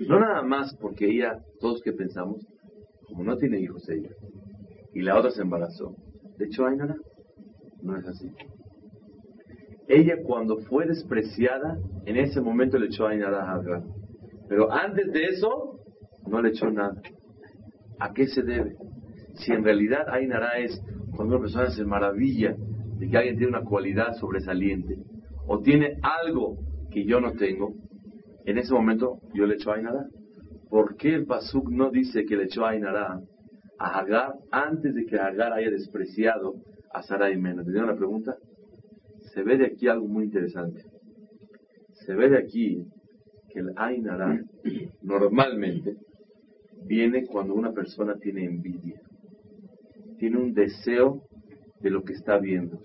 No 0.00 0.20
nada 0.20 0.42
más 0.42 0.74
porque 0.76 1.06
ella, 1.06 1.38
todos 1.60 1.82
que 1.82 1.92
pensamos, 1.92 2.46
como 3.06 3.24
no 3.24 3.36
tiene 3.36 3.60
hijos 3.60 3.88
ella, 3.88 4.10
y 4.94 5.02
la 5.02 5.18
otra 5.18 5.30
se 5.30 5.42
embarazó, 5.42 5.94
le 6.38 6.46
echó 6.46 6.66
a 6.66 6.70
Ainara. 6.70 6.96
No 7.82 7.96
es 7.96 8.06
así. 8.06 8.30
Ella 9.88 10.16
cuando 10.24 10.58
fue 10.58 10.86
despreciada, 10.86 11.78
en 12.04 12.16
ese 12.16 12.40
momento 12.40 12.78
le 12.78 12.86
echó 12.86 13.06
a 13.06 13.10
Ainara 13.10 13.44
a 13.44 13.54
Agar. 13.54 13.82
Pero 14.48 14.70
antes 14.72 15.10
de 15.12 15.24
eso, 15.26 15.80
no 16.26 16.42
le 16.42 16.50
echó 16.50 16.70
nada. 16.70 17.00
¿A 17.98 18.12
qué 18.12 18.26
se 18.26 18.42
debe? 18.42 18.76
Si 19.38 19.52
en 19.52 19.64
realidad 19.64 20.08
Ainara 20.08 20.58
es 20.58 20.80
cuando 21.14 21.36
una 21.36 21.42
persona 21.42 21.70
se 21.70 21.84
maravilla 21.84 22.56
de 22.98 23.08
que 23.08 23.16
alguien 23.16 23.36
tiene 23.36 23.56
una 23.56 23.64
cualidad 23.64 24.14
sobresaliente 24.14 24.98
o 25.46 25.60
tiene 25.60 25.98
algo 26.02 26.58
que 26.90 27.04
yo 27.04 27.20
no 27.20 27.32
tengo, 27.32 27.74
en 28.44 28.58
ese 28.58 28.72
momento 28.72 29.20
yo 29.34 29.46
le 29.46 29.54
echo 29.54 29.72
Ainara. 29.72 30.06
¿Por 30.68 30.96
qué 30.96 31.14
el 31.14 31.26
Pasuk 31.26 31.70
no 31.70 31.90
dice 31.90 32.24
que 32.24 32.36
le 32.36 32.44
echó 32.44 32.66
Ainara 32.66 33.20
a 33.78 33.98
Hagar 33.98 34.34
antes 34.50 34.94
de 34.94 35.06
que 35.06 35.16
Hagar 35.16 35.52
haya 35.52 35.70
despreciado 35.70 36.54
a 36.92 37.02
Sarai 37.02 37.36
Mena? 37.36 37.60
¿Entendieron 37.60 37.90
la 37.90 37.96
pregunta? 37.96 38.36
Se 39.32 39.42
ve 39.42 39.56
de 39.56 39.66
aquí 39.66 39.88
algo 39.88 40.08
muy 40.08 40.24
interesante. 40.24 40.82
Se 41.92 42.14
ve 42.14 42.28
de 42.28 42.38
aquí 42.38 42.84
que 43.50 43.60
el 43.60 43.72
Ainara 43.76 44.42
normalmente 45.02 45.96
viene 46.86 47.26
cuando 47.26 47.54
una 47.54 47.72
persona 47.72 48.14
tiene 48.18 48.44
envidia, 48.44 49.00
tiene 50.18 50.38
un 50.38 50.52
deseo 50.52 51.22
de 51.80 51.90
lo 51.90 52.02
que 52.02 52.12
está 52.12 52.38
viendo. 52.38 52.78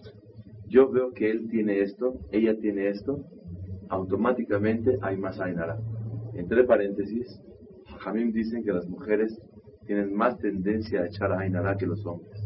Yo 0.67 0.89
veo 0.89 1.11
que 1.11 1.29
él 1.29 1.49
tiene 1.49 1.81
esto, 1.81 2.19
ella 2.31 2.55
tiene 2.59 2.89
esto, 2.89 3.25
automáticamente 3.89 4.97
hay 5.01 5.17
más 5.17 5.39
Ainara. 5.39 5.77
Entre 6.33 6.63
paréntesis, 6.63 7.39
Jamim 7.99 8.31
dicen 8.31 8.63
que 8.63 8.71
las 8.71 8.87
mujeres 8.87 9.39
tienen 9.85 10.13
más 10.13 10.37
tendencia 10.39 11.01
a 11.01 11.07
echar 11.07 11.31
Ainara 11.31 11.77
que 11.77 11.85
los 11.85 12.05
hombres. 12.05 12.41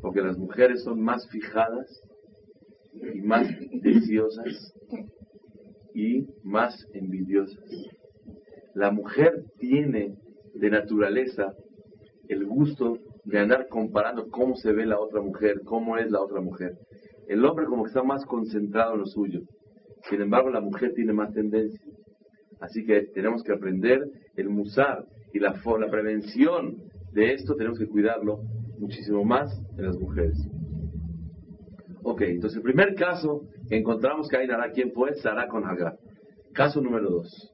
Porque 0.00 0.20
las 0.20 0.36
mujeres 0.38 0.82
son 0.82 1.00
más 1.00 1.28
fijadas 1.28 2.02
y 3.14 3.20
más 3.20 3.46
deseosas 3.82 4.74
y 5.94 6.26
más 6.42 6.86
envidiosas. 6.92 7.62
La 8.74 8.90
mujer 8.90 9.44
tiene 9.58 10.16
de 10.54 10.70
naturaleza 10.70 11.54
el 12.28 12.46
gusto 12.46 12.98
de 13.24 13.38
andar 13.38 13.68
comparando 13.68 14.28
cómo 14.28 14.56
se 14.56 14.72
ve 14.72 14.86
la 14.86 14.98
otra 14.98 15.20
mujer, 15.20 15.62
cómo 15.64 15.96
es 15.96 16.10
la 16.10 16.20
otra 16.20 16.40
mujer. 16.40 16.76
el 17.28 17.44
hombre 17.44 17.66
como 17.66 17.84
que 17.84 17.88
está 17.88 18.02
más 18.02 18.24
concentrado 18.26 18.94
en 18.94 19.00
lo 19.00 19.06
suyo. 19.06 19.40
Sin 20.08 20.20
embargo, 20.20 20.50
la 20.50 20.60
mujer 20.60 20.92
tiene 20.94 21.12
más 21.12 21.32
tendencia. 21.32 21.80
Así 22.60 22.84
que 22.84 23.02
tenemos 23.14 23.42
que 23.42 23.52
aprender 23.52 24.00
el 24.36 24.48
musar 24.48 25.06
y 25.32 25.38
la, 25.38 25.54
la 25.78 25.90
prevención 25.90 26.76
de 27.12 27.34
esto, 27.34 27.54
tenemos 27.54 27.78
que 27.78 27.86
cuidarlo 27.86 28.40
muchísimo 28.78 29.24
más 29.24 29.50
en 29.76 29.86
las 29.86 29.98
mujeres. 29.98 30.36
Ok, 32.02 32.22
entonces 32.22 32.56
el 32.56 32.62
primer 32.62 32.94
caso 32.94 33.42
que 33.68 33.76
encontramos 33.76 34.28
que 34.28 34.36
hay 34.36 34.46
Nara, 34.46 34.72
¿quién 34.72 34.92
fue? 34.92 35.14
Sara 35.14 35.46
con 35.46 35.64
Hagar. 35.64 35.96
Caso 36.52 36.80
número 36.80 37.08
dos. 37.08 37.52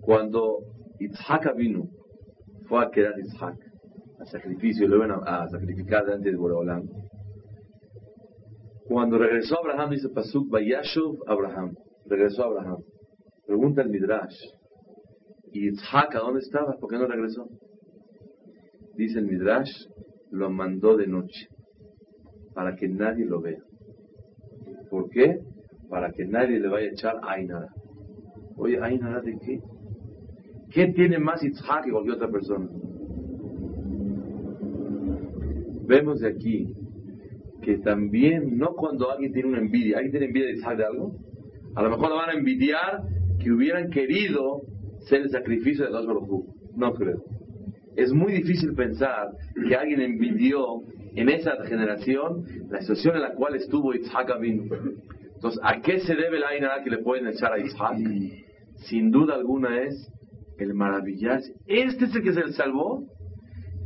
Cuando 0.00 0.58
Itzhak 0.98 1.56
vino, 1.56 1.88
fue 2.68 2.84
a 2.84 2.90
quedar 2.90 3.18
Itzhak, 3.18 3.56
al 4.20 4.26
sacrificio, 4.26 4.86
lo 4.86 4.96
iban 4.96 5.12
a, 5.12 5.48
sacrificar 5.48 6.04
delante 6.04 6.30
de 6.30 6.36
Boreolam. 6.36 6.86
Cuando 8.86 9.18
regresó 9.18 9.58
Abraham, 9.58 9.90
dice 9.90 10.10
Pasuk, 10.10 10.50
Vayashuv 10.50 11.22
Abraham. 11.26 11.74
Regresó 12.06 12.44
Abraham. 12.44 12.82
Pregunta 13.46 13.82
el 13.82 13.88
Midrash. 13.88 14.36
¿Y 15.52 15.68
Itzhak 15.68 16.14
a 16.16 16.18
dónde 16.18 16.40
estaba? 16.40 16.76
¿Por 16.78 16.90
qué 16.90 16.98
no 16.98 17.06
regresó? 17.06 17.48
Dice 18.94 19.20
el 19.20 19.26
Midrash, 19.26 19.70
lo 20.30 20.50
mandó 20.50 20.96
de 20.96 21.06
noche 21.06 21.48
para 22.52 22.76
que 22.76 22.88
nadie 22.88 23.24
lo 23.24 23.40
vea. 23.40 23.62
¿Por 24.90 25.08
qué? 25.08 25.40
Para 25.88 26.12
que 26.12 26.26
nadie 26.26 26.60
le 26.60 26.68
vaya 26.68 26.88
a 26.88 26.92
echar 26.92 27.20
Ainara. 27.22 27.68
Oye, 28.56 28.78
¿Ainara 28.82 29.22
de 29.22 29.38
qué? 29.38 29.60
¿Qué 30.70 30.88
tiene 30.88 31.18
más 31.18 31.42
Itzhak 31.42 31.84
que 31.84 31.90
cualquier 31.90 32.16
otra 32.16 32.30
persona? 32.30 32.68
Vemos 35.90 36.20
de 36.20 36.28
aquí 36.28 36.72
que 37.62 37.78
también, 37.78 38.56
no 38.56 38.74
cuando 38.74 39.10
alguien 39.10 39.32
tiene 39.32 39.48
una 39.48 39.58
envidia, 39.58 39.96
¿alguien 39.96 40.12
tiene 40.12 40.26
envidia 40.26 40.46
de 40.46 40.54
Itzhak 40.54 40.76
de 40.76 40.84
algo? 40.84 41.16
A 41.74 41.82
lo 41.82 41.90
mejor 41.90 42.10
lo 42.10 42.14
van 42.14 42.30
a 42.30 42.34
envidiar 42.34 43.02
que 43.42 43.50
hubieran 43.50 43.90
querido 43.90 44.62
ser 45.08 45.22
el 45.22 45.30
sacrificio 45.30 45.84
de 45.84 45.90
dos 45.90 46.06
No 46.76 46.94
creo. 46.94 47.24
Es 47.96 48.12
muy 48.12 48.32
difícil 48.32 48.72
pensar 48.74 49.30
que 49.68 49.74
alguien 49.74 50.00
envidió 50.00 50.82
en 51.16 51.28
esa 51.28 51.56
generación 51.64 52.44
la 52.70 52.80
situación 52.82 53.16
en 53.16 53.22
la 53.22 53.34
cual 53.34 53.56
estuvo 53.56 53.92
Isaac 53.92 54.30
Abin. 54.30 54.70
Entonces, 55.34 55.60
¿a 55.64 55.80
qué 55.80 55.98
se 55.98 56.14
debe 56.14 56.38
la 56.38 56.50
Ainara 56.50 56.84
que 56.84 56.90
le 56.90 56.98
pueden 56.98 57.26
echar 57.26 57.52
a 57.52 57.58
Isaac? 57.58 57.98
Sin 58.76 59.10
duda 59.10 59.34
alguna 59.34 59.82
es 59.82 60.08
el 60.56 60.72
maravillarse. 60.72 61.52
Este 61.66 62.04
es 62.04 62.14
el 62.14 62.22
que 62.22 62.32
se 62.32 62.52
salvó. 62.52 63.08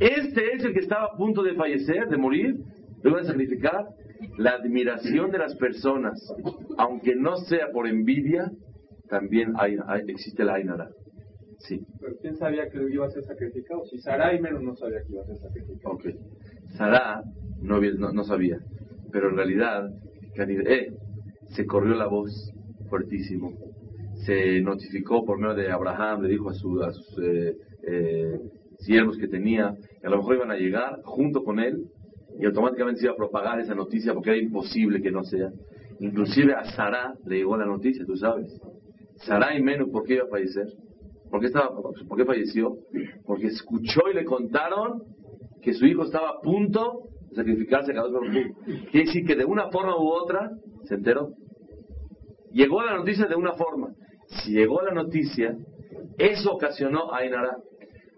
Este 0.01 0.55
es 0.55 0.65
el 0.65 0.73
que 0.73 0.81
estaba 0.81 1.05
a 1.05 1.17
punto 1.17 1.43
de 1.43 1.55
fallecer, 1.55 2.09
de 2.09 2.17
morir, 2.17 2.57
luego 3.03 3.19
de 3.19 3.25
sacrificar. 3.25 3.87
La 4.39 4.53
admiración 4.53 5.31
de 5.31 5.39
las 5.39 5.55
personas, 5.57 6.19
aunque 6.79 7.15
no 7.15 7.37
sea 7.37 7.71
por 7.73 7.87
envidia, 7.87 8.51
también 9.09 9.53
hay, 9.57 9.77
existe 10.09 10.45
la 10.45 10.55
Ainara. 10.55 10.89
Sí. 11.59 11.81
Pero 12.01 12.17
¿quién 12.21 12.37
sabía 12.37 12.69
que 12.69 12.79
iba 12.91 13.07
a 13.07 13.11
ser 13.11 13.25
sacrificado? 13.25 13.85
Si 13.87 13.99
Sarai 13.99 14.41
menos 14.41 14.63
no 14.63 14.75
sabía 14.77 15.03
que 15.07 15.13
iba 15.13 15.23
a 15.23 15.27
ser 15.27 15.37
sacrificado. 15.37 15.95
Ok. 15.95 16.05
Sarah 16.77 17.23
no, 17.61 17.81
no, 17.81 18.25
sabía, 18.25 18.59
pero 19.13 19.31
en 19.31 19.37
realidad 19.37 19.89
eh, 20.37 20.93
se 21.51 21.67
corrió 21.67 21.95
la 21.95 22.07
voz 22.07 22.53
fuertísimo. 22.89 23.53
Se 24.27 24.61
notificó 24.61 25.25
por 25.25 25.39
medio 25.39 25.55
de 25.55 25.71
Abraham, 25.71 26.23
le 26.23 26.29
dijo 26.31 26.51
a, 26.51 26.55
sus 26.55 27.19
eh, 27.23 27.57
eh, 27.87 28.39
siervos 28.85 29.17
que 29.19 29.29
tenía, 29.29 29.75
que 30.00 30.07
a 30.07 30.11
lo 30.11 30.19
mejor 30.19 30.37
iban 30.37 30.50
a 30.50 30.57
llegar 30.57 31.00
junto 31.05 31.43
con 31.43 31.59
él 31.59 31.85
y 32.38 32.47
automáticamente 32.47 33.00
se 33.00 33.07
iba 33.07 33.14
a 33.14 33.17
propagar 33.17 33.61
esa 33.61 33.75
noticia 33.75 34.12
porque 34.12 34.31
era 34.31 34.38
imposible 34.38 35.00
que 35.00 35.11
no 35.11 35.23
sea. 35.25 35.50
Inclusive 36.00 36.55
a 36.55 36.64
Sarah 36.73 37.14
le 37.26 37.37
llegó 37.37 37.57
la 37.57 37.67
noticia, 37.67 38.05
tú 38.05 38.17
sabes. 38.17 38.61
Sarah 39.17 39.57
y 39.57 39.62
menos, 39.62 39.88
¿por 39.91 40.05
qué 40.05 40.14
iba 40.14 40.25
a 40.25 40.29
fallecer? 40.29 40.67
¿Por 41.31 41.41
qué, 41.41 41.47
estaba, 41.47 41.71
¿Por 41.73 42.19
qué 42.19 42.25
falleció? 42.25 42.76
Porque 43.25 43.47
escuchó 43.47 44.03
y 44.11 44.14
le 44.14 44.25
contaron 44.25 45.03
que 45.62 45.73
su 45.73 45.87
hijo 45.87 46.05
estaba 46.05 46.31
a 46.31 46.41
punto 46.41 47.09
de 47.31 47.37
sacrificarse 47.37 47.93
a 47.93 47.95
cada 47.95 48.09
uno. 48.09 48.21
Quiere 48.91 49.07
decir 49.07 49.25
que 49.26 49.35
de 49.35 49.45
una 49.45 49.71
forma 49.71 49.97
u 49.97 50.07
otra 50.07 50.50
se 50.85 50.95
enteró. 50.95 51.31
Llegó 52.53 52.83
la 52.83 52.97
noticia 52.97 53.26
de 53.26 53.35
una 53.35 53.55
forma. 53.55 53.88
Si 54.29 54.53
llegó 54.53 54.83
la 54.83 54.93
noticia, 54.93 55.57
eso 56.19 56.53
ocasionó 56.53 57.12
a 57.12 57.19
Ainara. 57.19 57.57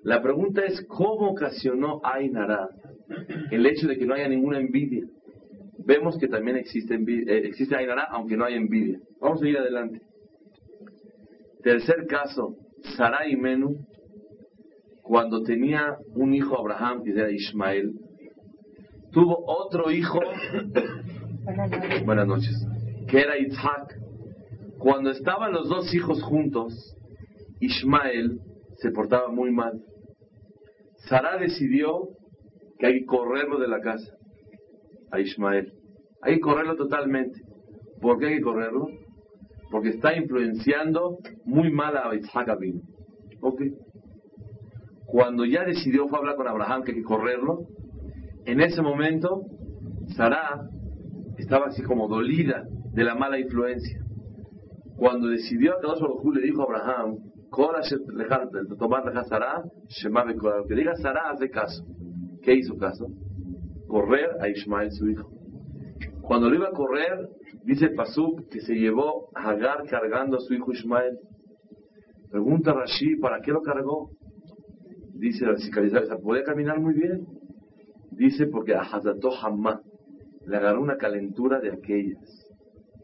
La 0.06 0.22
pregunta 0.22 0.64
es, 0.64 0.86
¿cómo 0.86 1.30
ocasionó 1.30 2.00
Ainara 2.04 2.68
el 3.50 3.66
hecho 3.66 3.88
de 3.88 3.98
que 3.98 4.06
no 4.06 4.14
haya 4.14 4.28
ninguna 4.28 4.60
envidia? 4.60 5.04
Vemos 5.84 6.16
que 6.16 6.28
también 6.28 6.56
existe, 6.56 6.94
envidia, 6.94 7.34
eh, 7.34 7.48
existe 7.48 7.74
Ainara, 7.74 8.04
aunque 8.12 8.36
no 8.36 8.44
hay 8.44 8.54
envidia. 8.54 9.00
Vamos 9.20 9.42
a 9.42 9.48
ir 9.48 9.58
adelante. 9.58 10.00
Tercer 11.60 12.06
caso, 12.06 12.54
Sarai 12.96 13.32
y 13.32 13.36
Menú 13.36 13.84
cuando 15.02 15.42
tenía 15.42 15.96
un 16.14 16.34
hijo 16.34 16.56
Abraham, 16.56 17.02
que 17.02 17.10
era 17.10 17.28
Ismael, 17.28 17.92
tuvo 19.10 19.36
otro 19.44 19.90
hijo, 19.90 20.20
buenas 22.04 22.28
noches, 22.28 22.64
que 23.08 23.18
era 23.22 23.36
Isaac. 23.36 23.98
Cuando 24.78 25.10
estaban 25.10 25.52
los 25.52 25.68
dos 25.68 25.92
hijos 25.92 26.22
juntos, 26.22 26.96
Ismael 27.58 28.38
se 28.76 28.92
portaba 28.92 29.30
muy 29.30 29.50
mal. 29.50 29.82
Sara 31.08 31.38
decidió 31.38 32.08
que 32.78 32.86
hay 32.86 33.00
que 33.00 33.06
correrlo 33.06 33.58
de 33.58 33.68
la 33.68 33.80
casa, 33.80 34.12
a 35.10 35.20
Ismael. 35.20 35.72
Hay 36.22 36.34
que 36.34 36.40
correrlo 36.40 36.76
totalmente. 36.76 37.40
¿Por 38.00 38.18
qué 38.18 38.26
hay 38.26 38.36
que 38.36 38.42
correrlo? 38.42 38.88
Porque 39.70 39.90
está 39.90 40.16
influenciando 40.16 41.18
muy 41.44 41.70
mal 41.70 41.96
a 41.96 42.14
Isaac 42.14 42.48
Abin. 42.48 42.82
¿Ok? 43.40 43.62
cuando 45.06 45.44
ya 45.44 45.64
decidió 45.64 46.08
fue 46.08 46.18
hablar 46.18 46.36
con 46.36 46.48
Abraham 46.48 46.82
que 46.82 46.92
hay 46.92 46.98
que 46.98 47.04
correrlo, 47.04 47.60
en 48.44 48.60
ese 48.60 48.82
momento 48.82 49.42
Sara 50.16 50.68
estaba 51.38 51.66
así 51.66 51.82
como 51.82 52.08
dolida 52.08 52.64
de 52.92 53.04
la 53.04 53.14
mala 53.14 53.38
influencia. 53.38 54.00
Cuando 54.96 55.28
decidió 55.28 55.74
a 55.74 55.80
Kadosh 55.80 56.00
le 56.34 56.42
dijo 56.42 56.62
a 56.62 56.64
Abraham, 56.64 57.18
que 60.68 60.74
diga 60.74 60.94
Sara 60.96 61.30
hace 61.30 61.48
caso. 61.50 61.84
¿Qué 62.42 62.54
hizo 62.54 62.76
caso? 62.76 63.06
Correr 63.86 64.30
a 64.40 64.48
Ismael 64.48 64.90
su 64.92 65.08
hijo. 65.08 65.30
Cuando 66.22 66.50
lo 66.50 66.56
iba 66.56 66.68
a 66.68 66.72
correr, 66.72 67.28
dice 67.64 67.88
Pasuk 67.90 68.48
que 68.48 68.60
se 68.60 68.74
llevó 68.74 69.28
a 69.34 69.50
Hagar 69.50 69.86
cargando 69.88 70.36
a 70.36 70.40
su 70.40 70.54
hijo 70.54 70.72
Ismael. 70.72 71.18
Pregunta 72.30 72.72
Rashi, 72.72 73.16
¿para 73.16 73.40
qué 73.40 73.52
lo 73.52 73.62
cargó? 73.62 74.10
Dice 75.14 75.46
la 75.46 75.56
cicatrizada, 75.56 76.18
podía 76.18 76.42
caminar 76.42 76.80
muy 76.80 76.94
bien. 76.94 77.26
Dice 78.10 78.46
porque 78.46 78.74
a 78.74 78.80
Hazato 78.80 79.30
Hamma 79.40 79.80
le 80.46 80.56
agarró 80.56 80.80
una 80.80 80.96
calentura 80.96 81.60
de 81.60 81.72
aquellas. 81.72 82.46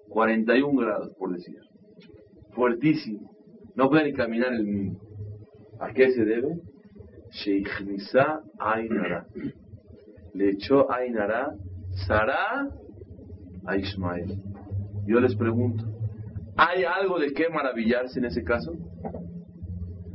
41 0.08 0.78
grados, 0.78 1.14
por 1.18 1.32
decir. 1.32 1.56
Fuertísimo. 2.54 3.31
No 3.74 3.88
puede 3.88 4.04
ni 4.04 4.12
caminar 4.12 4.52
el 4.52 4.64
mundo. 4.64 5.00
¿A 5.80 5.92
qué 5.92 6.10
se 6.12 6.24
debe? 6.24 6.60
Sheikhnisa 7.30 8.42
Ainara. 8.58 9.26
Le 10.34 10.50
echó 10.50 10.90
Ainara 10.92 11.54
Sara 12.06 12.68
a 13.66 13.76
Ismael. 13.76 14.38
Yo 15.06 15.20
les 15.20 15.34
pregunto, 15.34 15.84
¿hay 16.56 16.84
algo 16.84 17.18
de 17.18 17.32
qué 17.32 17.48
maravillarse 17.48 18.18
en 18.18 18.26
ese 18.26 18.44
caso? 18.44 18.72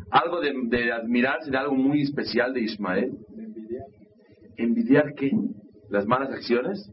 algo 0.09 0.39
de, 0.39 0.53
de 0.65 0.91
admirarse 0.91 1.51
de 1.51 1.57
algo 1.57 1.75
muy 1.75 2.01
especial 2.01 2.53
de 2.53 2.61
Ismael. 2.61 3.17
¿Envidiar? 3.37 3.85
¿Envidiar 4.57 5.13
qué? 5.15 5.31
¿Las 5.89 6.05
malas 6.05 6.31
acciones? 6.31 6.91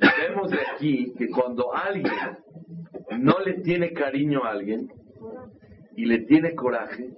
Vemos 0.00 0.50
de 0.50 0.58
aquí 0.72 1.12
que 1.16 1.28
cuando 1.28 1.74
alguien 1.74 2.12
no 3.18 3.38
le 3.40 3.60
tiene 3.60 3.92
cariño 3.92 4.44
a 4.44 4.50
alguien 4.50 4.88
y 5.96 6.04
le 6.04 6.20
tiene 6.24 6.54
coraje, 6.54 7.10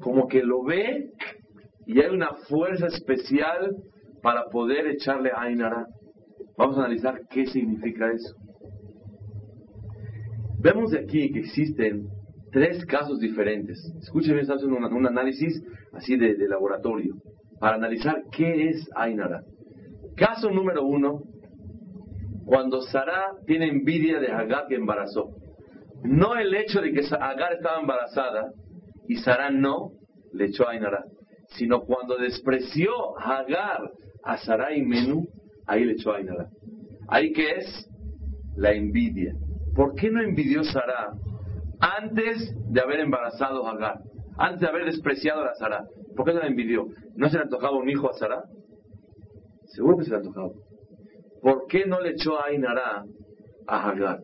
como 0.00 0.28
que 0.28 0.42
lo 0.42 0.62
ve 0.62 1.10
y 1.86 2.00
hay 2.00 2.14
una 2.14 2.34
fuerza 2.48 2.86
especial 2.86 3.76
para 4.22 4.44
poder 4.50 4.86
echarle 4.86 5.30
a 5.30 5.42
Ainara. 5.42 5.86
Vamos 6.56 6.78
a 6.78 6.84
analizar 6.84 7.20
qué 7.30 7.46
significa 7.46 8.10
eso. 8.10 8.34
Vemos 10.60 10.92
de 10.92 11.00
aquí 11.00 11.30
que 11.30 11.40
existen 11.40 12.08
tres 12.50 12.86
casos 12.86 13.18
diferentes. 13.18 13.76
Escúchenme, 14.00 14.40
estamos 14.40 14.62
haciendo 14.62 14.96
un, 14.96 15.06
análisis 15.06 15.60
así 15.92 16.16
de, 16.16 16.36
laboratorio 16.48 17.16
para 17.60 17.76
analizar 17.76 18.22
qué 18.30 18.68
es 18.70 18.88
Ainara. 18.94 19.42
Caso 20.16 20.50
número 20.50 20.84
uno, 20.84 21.22
cuando 22.44 22.82
Sara 22.82 23.32
tiene 23.46 23.68
envidia 23.68 24.20
de 24.20 24.30
Agar 24.30 24.66
que 24.68 24.74
embarazó. 24.74 25.30
No 26.02 26.36
el 26.36 26.54
hecho 26.54 26.80
de 26.80 26.92
que 26.92 27.00
Agar 27.18 27.54
estaba 27.54 27.80
embarazada 27.80 28.52
y 29.08 29.16
Sara 29.16 29.50
no 29.50 29.92
le 30.32 30.46
echó 30.46 30.68
a 30.68 30.72
Ainara, 30.72 31.04
sino 31.56 31.80
cuando 31.82 32.16
despreció 32.16 33.18
Agar 33.18 33.90
a 34.22 34.38
Sara 34.38 34.74
y 34.74 34.82
Menú, 34.82 35.26
ahí 35.66 35.84
le 35.84 35.92
echó 35.92 36.12
Ainara. 36.12 36.48
¿Ahí 37.08 37.32
qué 37.32 37.56
es? 37.56 37.90
La 38.56 38.72
envidia. 38.72 39.34
¿Por 39.74 39.94
qué 39.94 40.10
no 40.10 40.22
envidió 40.22 40.62
Sara 40.64 41.12
antes 41.80 42.54
de 42.70 42.80
haber 42.80 43.00
embarazado 43.00 43.66
a 43.66 43.72
Agar? 43.72 44.00
Antes 44.36 44.60
de 44.60 44.66
haber 44.66 44.84
despreciado 44.86 45.44
a 45.44 45.54
Sara. 45.54 45.84
¿Por 46.16 46.26
qué 46.26 46.34
no 46.34 46.40
la 46.40 46.46
envidió? 46.46 46.86
¿No 47.16 47.28
se 47.28 47.36
le 47.36 47.44
antojaba 47.44 47.76
un 47.76 47.88
hijo 47.88 48.10
a 48.10 48.14
Sara? 48.14 48.42
Seguro 49.66 49.96
que 49.98 50.04
se 50.04 50.10
le 50.10 50.16
antojaba. 50.16 50.50
¿Por 51.44 51.66
qué 51.66 51.84
no 51.84 52.00
le 52.00 52.12
echó 52.12 52.40
a 52.40 52.46
Ainara 52.46 53.04
a 53.66 53.90
Hagar? 53.90 54.20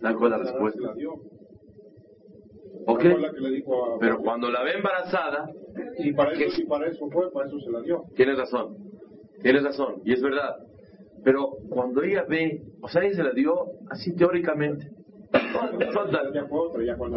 ¿Saben 0.00 0.16
cuál 0.18 0.32
es 0.32 0.38
la 0.38 0.44
respuesta? 0.44 0.94
¿Ok? 2.86 3.04
Pero 3.98 4.18
cuando 4.20 4.48
la 4.52 4.62
ve 4.62 4.74
embarazada... 4.74 5.50
Y 5.98 6.12
para, 6.12 6.32
eso, 6.32 6.62
y 6.62 6.66
para 6.66 6.86
eso 6.86 7.10
fue, 7.10 7.32
para 7.32 7.48
eso 7.48 7.58
se 7.58 7.70
la 7.72 7.80
dio. 7.80 8.04
Tienes 8.14 8.38
razón. 8.38 8.76
Tienes 9.42 9.64
razón. 9.64 9.96
Y 10.04 10.12
es 10.12 10.22
verdad. 10.22 10.58
Pero 11.24 11.50
cuando 11.70 12.04
ella 12.04 12.24
ve, 12.28 12.62
o 12.80 12.88
sea, 12.88 13.02
ella 13.02 13.16
se 13.16 13.24
la 13.24 13.32
dio 13.32 13.52
así 13.90 14.14
teóricamente. 14.14 14.92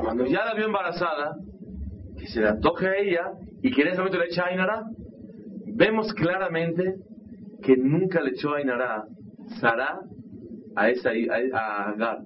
Cuando 0.01 0.25
ya 0.25 0.45
la 0.45 0.55
vio 0.55 0.65
embarazada, 0.65 1.38
que 2.17 2.25
se 2.25 2.41
le 2.41 2.48
antoje 2.48 2.88
a 2.88 2.98
ella 2.98 3.31
y 3.62 3.69
que 3.72 3.83
en 3.83 3.89
ese 3.89 3.98
momento 3.98 4.17
le 4.17 4.25
echa 4.25 4.45
a 4.45 4.48
Ainara, 4.48 4.83
vemos 5.67 6.12
claramente 6.15 6.95
que 7.62 7.77
nunca 7.77 8.19
le 8.19 8.31
echó 8.31 8.55
a 8.55 8.57
Ainara 8.57 9.05
Sara 9.59 10.00
a, 10.75 10.89
esa, 10.89 11.09
a, 11.09 11.89
Agar. 11.89 12.19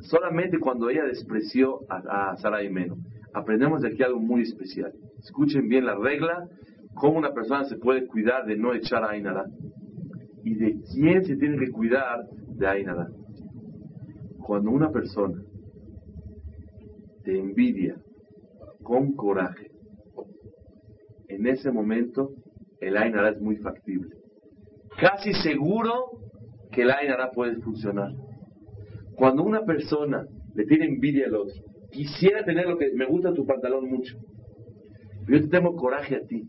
Solamente 0.00 0.58
cuando 0.58 0.90
ella 0.90 1.04
despreció 1.04 1.80
a, 1.88 2.30
a 2.32 2.36
Sara 2.36 2.62
y 2.62 2.70
Meno. 2.70 2.96
Aprendemos 3.34 3.82
de 3.82 3.88
aquí 3.88 4.02
algo 4.02 4.20
muy 4.20 4.42
especial. 4.42 4.92
Escuchen 5.18 5.68
bien 5.68 5.86
la 5.86 5.96
regla, 5.96 6.48
cómo 6.94 7.18
una 7.18 7.32
persona 7.32 7.64
se 7.64 7.76
puede 7.76 8.06
cuidar 8.06 8.46
de 8.46 8.56
no 8.56 8.74
echar 8.74 9.04
a 9.04 9.10
Ainara. 9.10 9.44
¿Y 10.44 10.54
de 10.54 10.76
quién 10.92 11.24
se 11.24 11.36
tiene 11.36 11.58
que 11.58 11.70
cuidar 11.70 12.24
de 12.56 12.66
Ainara? 12.66 13.08
Cuando 14.38 14.70
una 14.70 14.90
persona 14.90 15.42
te 17.22 17.38
envidia 17.38 17.96
con 18.82 19.12
coraje, 19.12 19.70
en 21.28 21.46
ese 21.46 21.70
momento 21.70 22.30
el 22.80 22.96
Ainara 22.96 23.30
es 23.30 23.40
muy 23.40 23.56
factible. 23.56 24.16
Casi 24.98 25.32
seguro 25.34 26.18
que 26.70 26.82
el 26.82 26.90
Ainara 26.90 27.30
puede 27.30 27.56
funcionar. 27.56 28.12
Cuando 29.14 29.42
una 29.42 29.64
persona 29.64 30.26
le 30.54 30.64
tiene 30.66 30.86
envidia 30.86 31.26
al 31.26 31.36
otro, 31.36 31.54
quisiera 31.90 32.44
tener 32.44 32.66
lo 32.66 32.78
que 32.78 32.92
me 32.92 33.06
gusta 33.06 33.34
tu 33.34 33.46
pantalón 33.46 33.88
mucho, 33.88 34.16
yo 35.28 35.40
te 35.40 35.48
tengo 35.48 35.74
coraje 35.76 36.16
a 36.16 36.26
ti. 36.26 36.44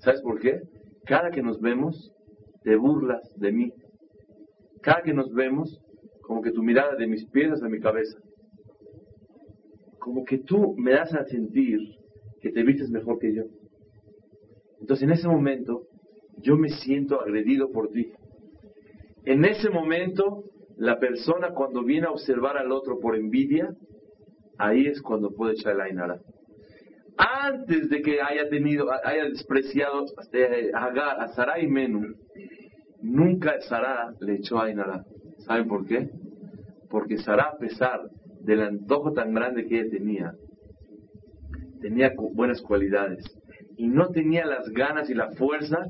¿Sabes 0.00 0.20
por 0.20 0.38
qué? 0.40 0.60
Cada 1.06 1.30
que 1.30 1.42
nos 1.42 1.60
vemos, 1.60 2.12
te 2.62 2.76
burlas 2.76 3.22
de 3.36 3.52
mí. 3.52 3.72
Cada 4.82 5.02
que 5.02 5.14
nos 5.14 5.32
vemos, 5.32 5.80
como 6.20 6.42
que 6.42 6.52
tu 6.52 6.62
mirada 6.62 6.94
de 6.96 7.06
mis 7.06 7.24
pies 7.30 7.50
hasta 7.50 7.68
mi 7.68 7.80
cabeza. 7.80 8.18
Como 9.98 10.24
que 10.24 10.38
tú 10.38 10.74
me 10.76 10.92
das 10.92 11.12
a 11.14 11.24
sentir 11.24 11.78
que 12.40 12.50
te 12.50 12.62
vistes 12.62 12.90
mejor 12.90 13.18
que 13.18 13.34
yo. 13.34 13.44
Entonces 14.80 15.04
en 15.04 15.12
ese 15.12 15.26
momento 15.26 15.86
yo 16.42 16.56
me 16.56 16.68
siento 16.68 17.20
agredido 17.20 17.70
por 17.70 17.90
ti. 17.90 18.12
En 19.24 19.44
ese 19.44 19.70
momento 19.70 20.44
la 20.76 20.98
persona 20.98 21.50
cuando 21.50 21.82
viene 21.82 22.06
a 22.06 22.10
observar 22.10 22.56
al 22.56 22.70
otro 22.70 23.00
por 23.00 23.16
envidia, 23.16 23.68
ahí 24.58 24.86
es 24.86 25.02
cuando 25.02 25.30
puede 25.30 25.54
echar 25.54 25.76
la 25.76 25.88
inara. 25.88 26.20
Antes 27.16 27.88
de 27.90 28.00
que 28.00 28.20
haya 28.22 28.48
tenido, 28.48 28.86
haya 29.04 29.24
despreciado 29.24 30.04
a 30.74 30.84
Agar, 30.84 31.20
a 31.20 31.28
Sarai 31.28 31.66
Menú, 31.66 32.14
nunca 33.02 33.60
Sara 33.62 34.12
le 34.20 34.36
echó 34.36 34.60
a 34.60 34.70
Inara. 34.70 35.04
¿Saben 35.38 35.66
por 35.66 35.84
qué? 35.84 36.08
Porque 36.88 37.18
Sara, 37.18 37.50
a 37.54 37.58
pesar 37.58 38.02
del 38.40 38.62
antojo 38.62 39.12
tan 39.12 39.34
grande 39.34 39.66
que 39.66 39.80
ella 39.80 39.90
tenía, 39.90 40.32
tenía 41.80 42.12
buenas 42.34 42.62
cualidades 42.62 43.24
y 43.76 43.88
no 43.88 44.10
tenía 44.10 44.46
las 44.46 44.68
ganas 44.70 45.10
y 45.10 45.14
la 45.14 45.30
fuerza 45.32 45.86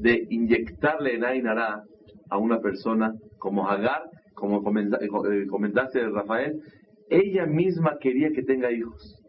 de 0.00 0.26
inyectarle 0.30 1.14
en 1.14 1.24
Ainara 1.24 1.84
a 2.32 2.38
una 2.38 2.60
persona 2.60 3.14
como 3.38 3.68
Hagar, 3.68 4.04
como 4.34 4.58
eh, 4.80 4.88
eh, 4.94 5.46
comentaste 5.46 6.08
Rafael, 6.08 6.62
ella 7.10 7.44
misma 7.44 7.98
quería 8.00 8.30
que 8.30 8.42
tenga 8.42 8.72
hijos 8.72 9.22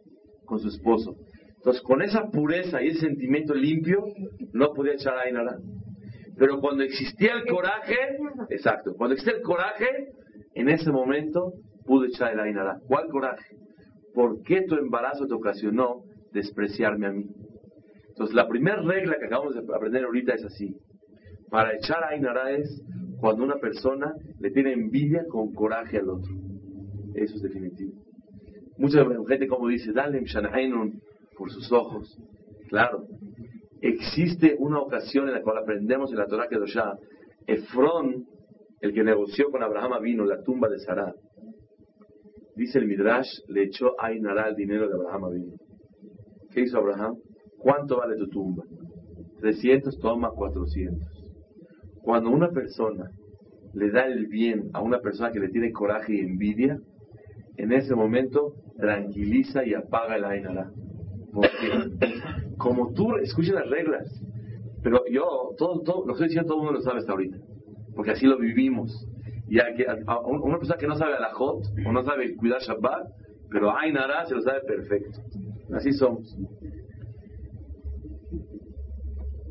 con 0.46 0.60
su 0.60 0.70
esposo. 0.70 1.18
Entonces, 1.58 1.82
con 1.84 2.02
esa 2.02 2.30
pureza 2.30 2.82
y 2.82 2.90
ese 2.90 3.02
sentimiento 3.02 3.54
limpio, 3.54 4.06
no 4.54 4.74
podía 4.74 4.94
echar 4.94 5.18
a 5.18 5.24
Ainara. 5.24 5.58
Pero 6.38 6.62
cuando 6.62 6.84
existía 6.84 7.34
el 7.34 7.46
coraje, 7.46 7.96
exacto, 8.50 8.94
cuando 8.96 9.16
existía 9.16 9.38
el 9.38 9.44
coraje, 9.44 9.88
en 10.56 10.70
ese 10.70 10.90
momento 10.90 11.54
pudo 11.86 12.06
echar 12.06 12.32
el 12.32 12.40
Ainara. 12.40 12.80
¿Cuál 12.88 13.08
coraje? 13.10 13.58
¿Por 14.14 14.44
qué 14.44 14.62
tu 14.62 14.76
embarazo 14.76 15.28
te 15.28 15.34
ocasionó 15.34 16.04
despreciarme 16.32 17.08
a 17.08 17.12
mí? 17.12 17.26
Entonces, 18.10 18.34
la 18.34 18.48
primera 18.48 18.82
regla 18.82 19.18
que 19.20 19.26
acabamos 19.26 19.56
de 19.56 19.62
aprender 19.76 20.06
ahorita 20.06 20.36
es 20.36 20.46
así. 20.46 20.74
Para 21.54 21.76
echar 21.76 22.04
Ainara 22.06 22.50
es 22.50 22.82
cuando 23.20 23.44
una 23.44 23.58
persona 23.58 24.12
le 24.40 24.50
tiene 24.50 24.74
envidia 24.74 25.24
con 25.30 25.54
coraje 25.54 26.00
al 26.00 26.10
otro. 26.10 26.32
Eso 27.14 27.36
es 27.36 27.44
definitivo. 27.44 27.94
Mucha 28.80 29.06
gente 29.28 29.48
como 29.48 29.68
dice, 29.68 29.92
dale 29.94 30.20
por 31.38 31.52
sus 31.52 31.72
ojos. 31.72 32.18
Claro, 32.70 33.06
existe 33.82 34.56
una 34.58 34.80
ocasión 34.80 35.28
en 35.28 35.36
la 35.36 35.44
cual 35.44 35.60
aprendemos 35.60 36.10
en 36.10 36.18
la 36.18 36.26
Torah 36.26 36.48
que 36.48 36.58
ya 36.74 36.98
Efrón, 37.46 38.26
el 38.82 38.92
que 38.92 39.04
negoció 39.04 39.52
con 39.52 39.62
Abraham 39.62 40.02
vino 40.02 40.26
la 40.26 40.42
tumba 40.42 40.70
de 40.70 40.80
Sarah, 40.80 41.14
dice 42.56 42.80
el 42.80 42.88
Midrash, 42.88 43.30
le 43.50 43.66
echó 43.66 43.92
a 44.02 44.08
Ainara 44.08 44.50
el 44.50 44.56
dinero 44.56 44.88
de 44.88 44.96
Abraham 44.96 45.32
vino. 45.32 45.54
¿Qué 46.50 46.62
hizo 46.62 46.80
Abraham? 46.80 47.16
¿Cuánto 47.60 47.98
vale 47.98 48.18
tu 48.18 48.28
tumba? 48.28 48.64
300, 49.40 50.00
toma 50.00 50.32
400. 50.32 51.13
Cuando 52.04 52.30
una 52.30 52.50
persona 52.50 53.10
le 53.74 53.90
da 53.90 54.06
el 54.06 54.28
bien 54.28 54.70
a 54.74 54.82
una 54.82 55.00
persona 55.00 55.32
que 55.32 55.40
le 55.40 55.50
tiene 55.50 55.72
coraje 55.72 56.14
y 56.14 56.20
envidia, 56.20 56.78
en 57.58 57.72
ese 57.72 57.96
momento 57.96 58.56
tranquiliza 58.78 59.66
y 59.66 59.74
apaga 59.74 60.18
el 60.18 60.26
Ainara. 60.26 60.70
Porque 61.32 61.88
como 62.58 62.94
tú, 62.94 63.16
escucha 63.18 63.54
las 63.54 63.70
reglas, 63.70 64.22
pero 64.84 65.04
yo, 65.10 65.56
todo, 65.58 65.82
todo, 65.82 66.06
lo 66.06 66.12
estoy 66.12 66.28
diciendo, 66.28 66.50
todo 66.50 66.60
el 66.60 66.66
mundo 66.66 66.80
lo 66.80 66.84
sabe 66.84 67.00
hasta 67.00 67.14
ahorita, 67.14 67.38
porque 67.96 68.12
así 68.12 68.26
lo 68.26 68.38
vivimos. 68.38 69.08
Y 69.48 69.60
a, 69.60 69.66
una 70.26 70.58
persona 70.58 70.78
que 70.78 70.88
no 70.88 70.96
sabe 70.96 71.16
Alajot, 71.16 71.64
o 71.86 71.92
no 71.92 72.04
sabe 72.04 72.36
cuidar 72.36 72.62
Shabbat, 72.62 73.08
pero 73.50 73.76
Ainara 73.78 74.26
se 74.26 74.36
lo 74.36 74.42
sabe 74.42 74.60
perfecto. 74.62 75.20
Así 75.74 75.94
somos. 75.94 76.38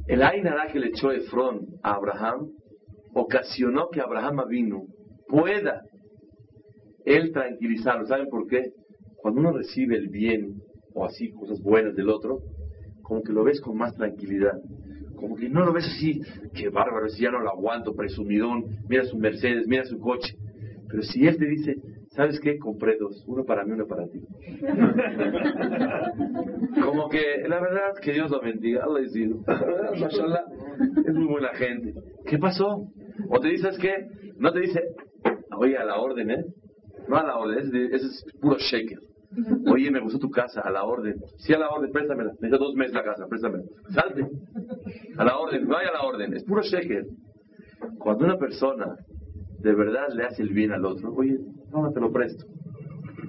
El 0.06 0.22
Ainara 0.22 0.70
que 0.72 0.80
le 0.80 0.88
echó 0.88 1.12
Efrón 1.12 1.66
a 1.82 1.94
Abraham 1.94 2.48
ocasionó 3.14 3.88
que 3.90 4.00
Abraham 4.00 4.48
vino 4.48 4.84
pueda 5.28 5.82
él 7.04 7.32
tranquilizarlo. 7.32 8.06
¿Saben 8.06 8.28
por 8.28 8.46
qué? 8.46 8.72
Cuando 9.16 9.40
uno 9.40 9.52
recibe 9.52 9.96
el 9.96 10.08
bien 10.08 10.54
o 10.94 11.04
así 11.04 11.30
cosas 11.30 11.60
buenas 11.62 11.94
del 11.94 12.10
otro, 12.10 12.40
como 13.02 13.22
que 13.22 13.32
lo 13.32 13.44
ves 13.44 13.60
con 13.60 13.76
más 13.76 13.94
tranquilidad. 13.94 14.54
Como 15.16 15.36
que 15.36 15.48
no 15.48 15.64
lo 15.64 15.72
ves 15.72 15.86
así, 15.86 16.20
qué 16.54 16.68
bárbaro, 16.68 17.08
si 17.08 17.22
ya 17.22 17.30
no 17.30 17.40
lo 17.40 17.50
aguanto, 17.50 17.94
presumidón, 17.94 18.64
mira 18.88 19.04
su 19.04 19.16
Mercedes, 19.16 19.66
mira 19.68 19.84
su 19.84 19.98
coche. 19.98 20.34
Pero 20.88 21.02
si 21.02 21.26
él 21.26 21.38
te 21.38 21.46
dice, 21.46 21.76
¿sabes 22.14 22.38
qué? 22.40 22.58
Compré 22.58 22.96
dos, 22.98 23.24
uno 23.26 23.44
para 23.44 23.64
mí, 23.64 23.72
uno 23.72 23.86
para 23.86 24.06
ti. 24.08 24.20
como 26.82 27.08
que, 27.08 27.46
la 27.48 27.60
verdad, 27.60 27.94
que 28.00 28.12
Dios 28.12 28.30
lo 28.30 28.40
bendiga, 28.40 28.84
Allah 28.88 29.00
es 29.02 29.16
es 29.16 31.14
muy 31.14 31.26
buena 31.26 31.48
gente. 31.54 31.94
¿Qué 32.26 32.38
pasó? 32.38 32.86
O 33.28 33.40
te 33.40 33.48
dices 33.48 33.76
que, 33.78 34.06
no 34.38 34.52
te 34.52 34.60
dice, 34.60 34.80
oye, 35.56 35.76
a 35.76 35.84
la 35.84 35.96
orden, 35.96 36.30
¿eh? 36.30 36.44
No 37.08 37.16
a 37.16 37.24
la 37.24 37.36
orden, 37.36 37.58
ese 37.58 38.06
es 38.06 38.24
puro 38.40 38.56
shaker. 38.58 39.00
Oye, 39.72 39.90
me 39.90 40.00
gustó 40.00 40.18
tu 40.18 40.30
casa, 40.30 40.60
a 40.60 40.70
la 40.70 40.84
orden. 40.84 41.16
Sí, 41.38 41.54
a 41.54 41.58
la 41.58 41.70
orden, 41.70 41.90
préstamela. 41.90 42.32
Me 42.40 42.50
dos 42.50 42.74
meses 42.74 42.94
la 42.94 43.02
casa, 43.02 43.26
préstamela. 43.26 43.64
Salte. 43.88 44.28
A 45.16 45.24
la 45.24 45.38
orden, 45.38 45.66
vaya 45.66 45.88
a 45.88 45.92
la 45.92 46.02
orden. 46.02 46.34
Es 46.34 46.44
puro 46.44 46.60
sheker. 46.62 47.06
Cuando 47.98 48.26
una 48.26 48.36
persona 48.36 48.94
de 49.60 49.74
verdad 49.74 50.08
le 50.14 50.24
hace 50.24 50.42
el 50.42 50.50
bien 50.50 50.72
al 50.72 50.84
otro, 50.84 51.14
oye, 51.14 51.38
no, 51.80 51.90
te 51.92 52.00
lo 52.00 52.12
presto. 52.12 52.44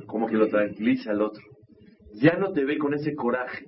Como 0.08 0.28
que 0.28 0.36
lo 0.36 0.48
tranquiliza 0.48 1.12
al 1.12 1.22
otro. 1.22 1.42
Ya 2.14 2.38
no 2.38 2.52
te 2.52 2.66
ve 2.66 2.78
con 2.78 2.94
ese 2.94 3.16
coraje. 3.16 3.66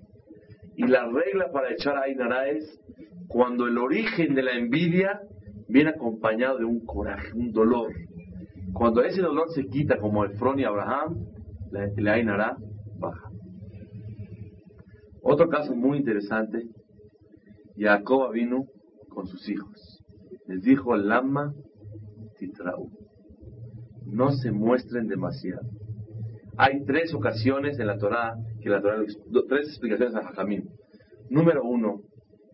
Y 0.76 0.86
la 0.88 1.08
regla 1.08 1.52
para 1.52 1.72
echar 1.72 1.98
a 1.98 2.04
Ainara 2.04 2.50
es 2.50 2.80
cuando 3.28 3.68
el 3.68 3.78
origen 3.78 4.36
de 4.36 4.44
la 4.44 4.52
envidia 4.52 5.22
viene 5.68 5.92
acompañado 5.92 6.58
de 6.58 6.66
un 6.66 6.86
coraje, 6.86 7.34
un 7.34 7.52
dolor. 7.52 7.94
Cuando 8.74 9.02
ese 9.02 9.22
dolor 9.22 9.50
se 9.54 9.66
quita, 9.68 9.98
como 9.98 10.26
Efron 10.26 10.60
y 10.60 10.66
Abraham, 10.66 11.26
la, 11.72 12.14
Ainara 12.14 12.58
baja. 13.00 13.30
Otro 15.22 15.48
caso 15.48 15.74
muy 15.74 15.98
interesante, 15.98 16.68
Jacob 17.78 18.34
vino 18.34 18.66
con 19.10 19.26
sus 19.28 19.48
hijos. 19.50 20.04
Les 20.48 20.62
dijo 20.62 20.96
Lama 20.96 21.54
Titrau. 22.38 22.90
No 24.06 24.32
se 24.32 24.52
muestren 24.52 25.08
demasiado. 25.08 25.68
Hay 26.58 26.86
tres 26.86 27.14
ocasiones 27.14 27.80
en 27.80 27.88
la 27.88 27.98
Torah 27.98 28.36
que 28.62 28.70
la 28.70 28.82
Torah, 28.82 29.04
tres 29.50 29.68
explicaciones 29.68 30.16
a 30.16 30.24
Jajamín. 30.24 30.70
Número 31.30 31.64
uno, 31.64 32.02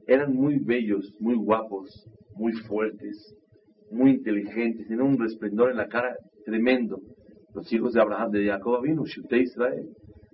eran 0.07 0.33
muy 0.33 0.59
bellos, 0.59 1.13
muy 1.19 1.35
guapos, 1.35 2.07
muy 2.35 2.53
fuertes, 2.53 3.35
muy 3.91 4.11
inteligentes, 4.11 4.87
tenían 4.87 5.07
un 5.07 5.19
resplendor 5.19 5.71
en 5.71 5.77
la 5.77 5.87
cara 5.87 6.15
tremendo. 6.45 6.99
Los 7.53 7.71
hijos 7.71 7.93
de 7.93 8.01
Abraham, 8.01 8.31
de 8.31 8.47
Jacob 8.47 8.81
vino, 8.81 9.05
Shute 9.05 9.41
Israel, 9.41 9.89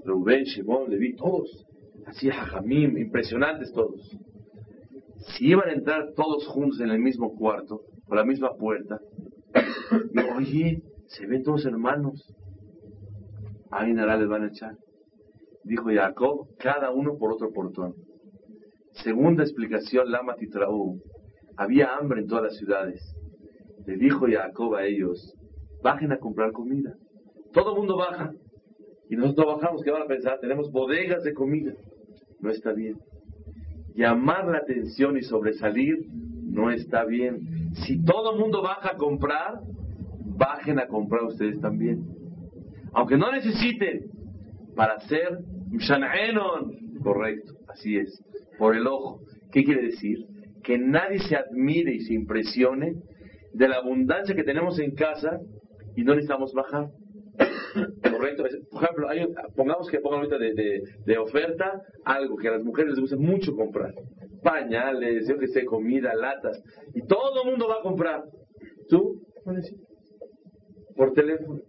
Reuben, 0.05 0.43
Shimon, 0.43 0.89
Levi, 0.89 1.15
todos. 1.15 1.65
Así 2.05 2.29
Jajamín, 2.29 2.97
impresionantes 2.97 3.71
todos. 3.73 4.15
Si 5.35 5.47
iban 5.47 5.67
a 5.69 5.73
entrar 5.73 6.13
todos 6.15 6.47
juntos 6.47 6.79
en 6.79 6.89
el 6.89 6.99
mismo 6.99 7.35
cuarto, 7.35 7.81
por 8.07 8.17
la 8.17 8.23
misma 8.23 8.55
puerta, 8.55 8.99
oye, 10.37 10.81
se 11.07 11.25
ven 11.25 11.43
todos 11.43 11.65
hermanos. 11.65 12.33
Ahí 13.71 13.93
nada 13.93 14.17
les 14.17 14.27
van 14.27 14.43
a 14.43 14.47
echar. 14.47 14.77
Dijo 15.63 15.89
Jacob, 15.93 16.47
cada 16.59 16.91
uno 16.91 17.17
por 17.17 17.33
otro 17.33 17.51
portón. 17.51 17.95
Segunda 19.03 19.43
explicación, 19.43 20.09
Lama 20.11 20.35
Titraú. 20.35 21.01
Había 21.57 21.95
hambre 21.95 22.21
en 22.21 22.27
todas 22.27 22.45
las 22.45 22.57
ciudades. 22.57 23.01
Le 23.85 23.97
dijo 23.97 24.25
Jacob 24.29 24.75
a 24.75 24.85
ellos, 24.85 25.33
bajen 25.81 26.11
a 26.11 26.19
comprar 26.19 26.51
comida. 26.51 26.95
Todo 27.53 27.71
el 27.71 27.77
mundo 27.77 27.97
baja. 27.97 28.31
Y 29.09 29.15
nosotros 29.15 29.55
bajamos, 29.55 29.83
¿qué 29.83 29.91
van 29.91 30.03
a 30.03 30.07
pensar? 30.07 30.39
Tenemos 30.39 30.71
bodegas 30.71 31.23
de 31.23 31.33
comida. 31.33 31.73
No 32.39 32.49
está 32.49 32.73
bien. 32.73 32.97
Llamar 33.95 34.47
la 34.47 34.59
atención 34.59 35.17
y 35.17 35.23
sobresalir 35.23 36.05
no 36.45 36.71
está 36.71 37.05
bien. 37.05 37.71
Si 37.85 38.03
todo 38.03 38.33
el 38.33 38.39
mundo 38.39 38.61
baja 38.61 38.91
a 38.91 38.97
comprar, 38.97 39.61
bajen 40.37 40.79
a 40.79 40.87
comprar 40.87 41.23
ustedes 41.23 41.59
también. 41.59 42.05
Aunque 42.93 43.17
no 43.17 43.31
necesiten, 43.31 44.09
para 44.75 44.99
ser 45.01 45.39
Mshanaenon, 45.71 46.99
correcto, 47.03 47.53
así 47.67 47.97
es 47.97 48.23
por 48.57 48.75
el 48.75 48.87
ojo. 48.87 49.21
¿Qué 49.51 49.63
quiere 49.63 49.83
decir? 49.83 50.25
Que 50.63 50.77
nadie 50.77 51.19
se 51.19 51.35
admire 51.35 51.93
y 51.93 52.01
se 52.01 52.13
impresione 52.13 52.95
de 53.53 53.67
la 53.67 53.77
abundancia 53.77 54.35
que 54.35 54.43
tenemos 54.43 54.79
en 54.79 54.93
casa 54.95 55.39
y 55.95 56.03
no 56.03 56.13
necesitamos 56.13 56.53
bajar. 56.53 56.89
Correcto. 58.01 58.43
Por 58.71 58.83
ejemplo, 58.83 59.07
pongamos 59.55 59.89
que 59.89 59.99
pongan 59.99 60.19
ahorita 60.19 60.37
de, 60.37 61.17
oferta 61.17 61.81
algo 62.03 62.35
que 62.37 62.47
a 62.47 62.51
las 62.51 62.63
mujeres 62.63 62.91
les 62.91 62.99
gusta 62.99 63.17
mucho 63.17 63.55
comprar. 63.55 63.93
Pañales, 64.43 65.27
yo 65.27 65.37
que 65.37 65.47
sé, 65.47 65.65
comida, 65.65 66.13
latas. 66.15 66.61
Y 66.93 67.05
todo 67.05 67.43
el 67.43 67.51
mundo 67.51 67.67
va 67.67 67.75
a 67.75 67.81
comprar. 67.81 68.23
¿Tú? 68.89 69.21
Por 70.97 71.13
teléfono. 71.13 71.61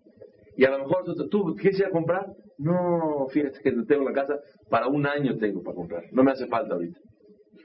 Y 0.57 0.65
a 0.65 0.71
lo 0.71 0.79
mejor 0.81 1.05
tú, 1.31 1.55
quieres 1.55 1.79
ir 1.79 1.87
a 1.87 1.91
comprar. 1.91 2.27
No, 2.59 3.29
fíjate 3.31 3.61
que 3.63 3.71
tengo 3.87 4.05
la 4.05 4.13
casa, 4.13 4.41
para 4.69 4.89
un 4.89 5.07
año 5.07 5.37
tengo 5.37 5.63
para 5.63 5.77
comprar. 5.77 6.03
No 6.11 6.25
me 6.25 6.33
hace 6.33 6.49
falta 6.49 6.75
ahorita. 6.75 6.99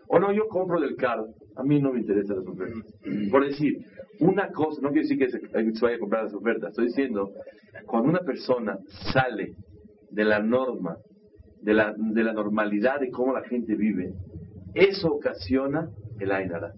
O 0.08 0.19
no, 0.19 0.32
yo 0.32 0.47
compro 0.47 0.80
del 0.80 0.95
caro. 0.95 1.30
A 1.56 1.63
mí 1.63 1.82
no 1.82 1.91
me 1.91 2.02
interesan 2.02 2.38
las 2.38 2.47
ofertas. 2.47 2.84
Por 3.32 3.47
decir, 3.47 3.84
una 4.19 4.49
cosa, 4.49 4.80
no 4.82 4.89
quiero 4.91 5.08
decir 5.08 5.17
que 5.17 5.30
se, 5.32 5.39
vaya 5.82 5.95
a 5.95 5.99
comprar 5.99 6.26
las 6.26 6.36
ofertas. 6.36 6.69
Estoy 6.69 6.86
diciendo, 6.86 7.32
cuando 7.88 8.10
una 8.10 8.19
persona 8.19 8.78
sale 9.12 9.56
de 10.12 10.23
la 10.23 10.39
norma, 10.39 10.97
de 11.62 11.73
la, 11.73 11.95
de 11.97 12.23
la 12.23 12.34
normalidad 12.34 12.99
de 12.99 13.10
cómo 13.10 13.34
la 13.34 13.43
gente 13.43 13.76
vive, 13.76 14.13
eso 14.76 15.08
ocasiona 15.08 15.89
el 16.19 16.32
Ainara. 16.32 16.73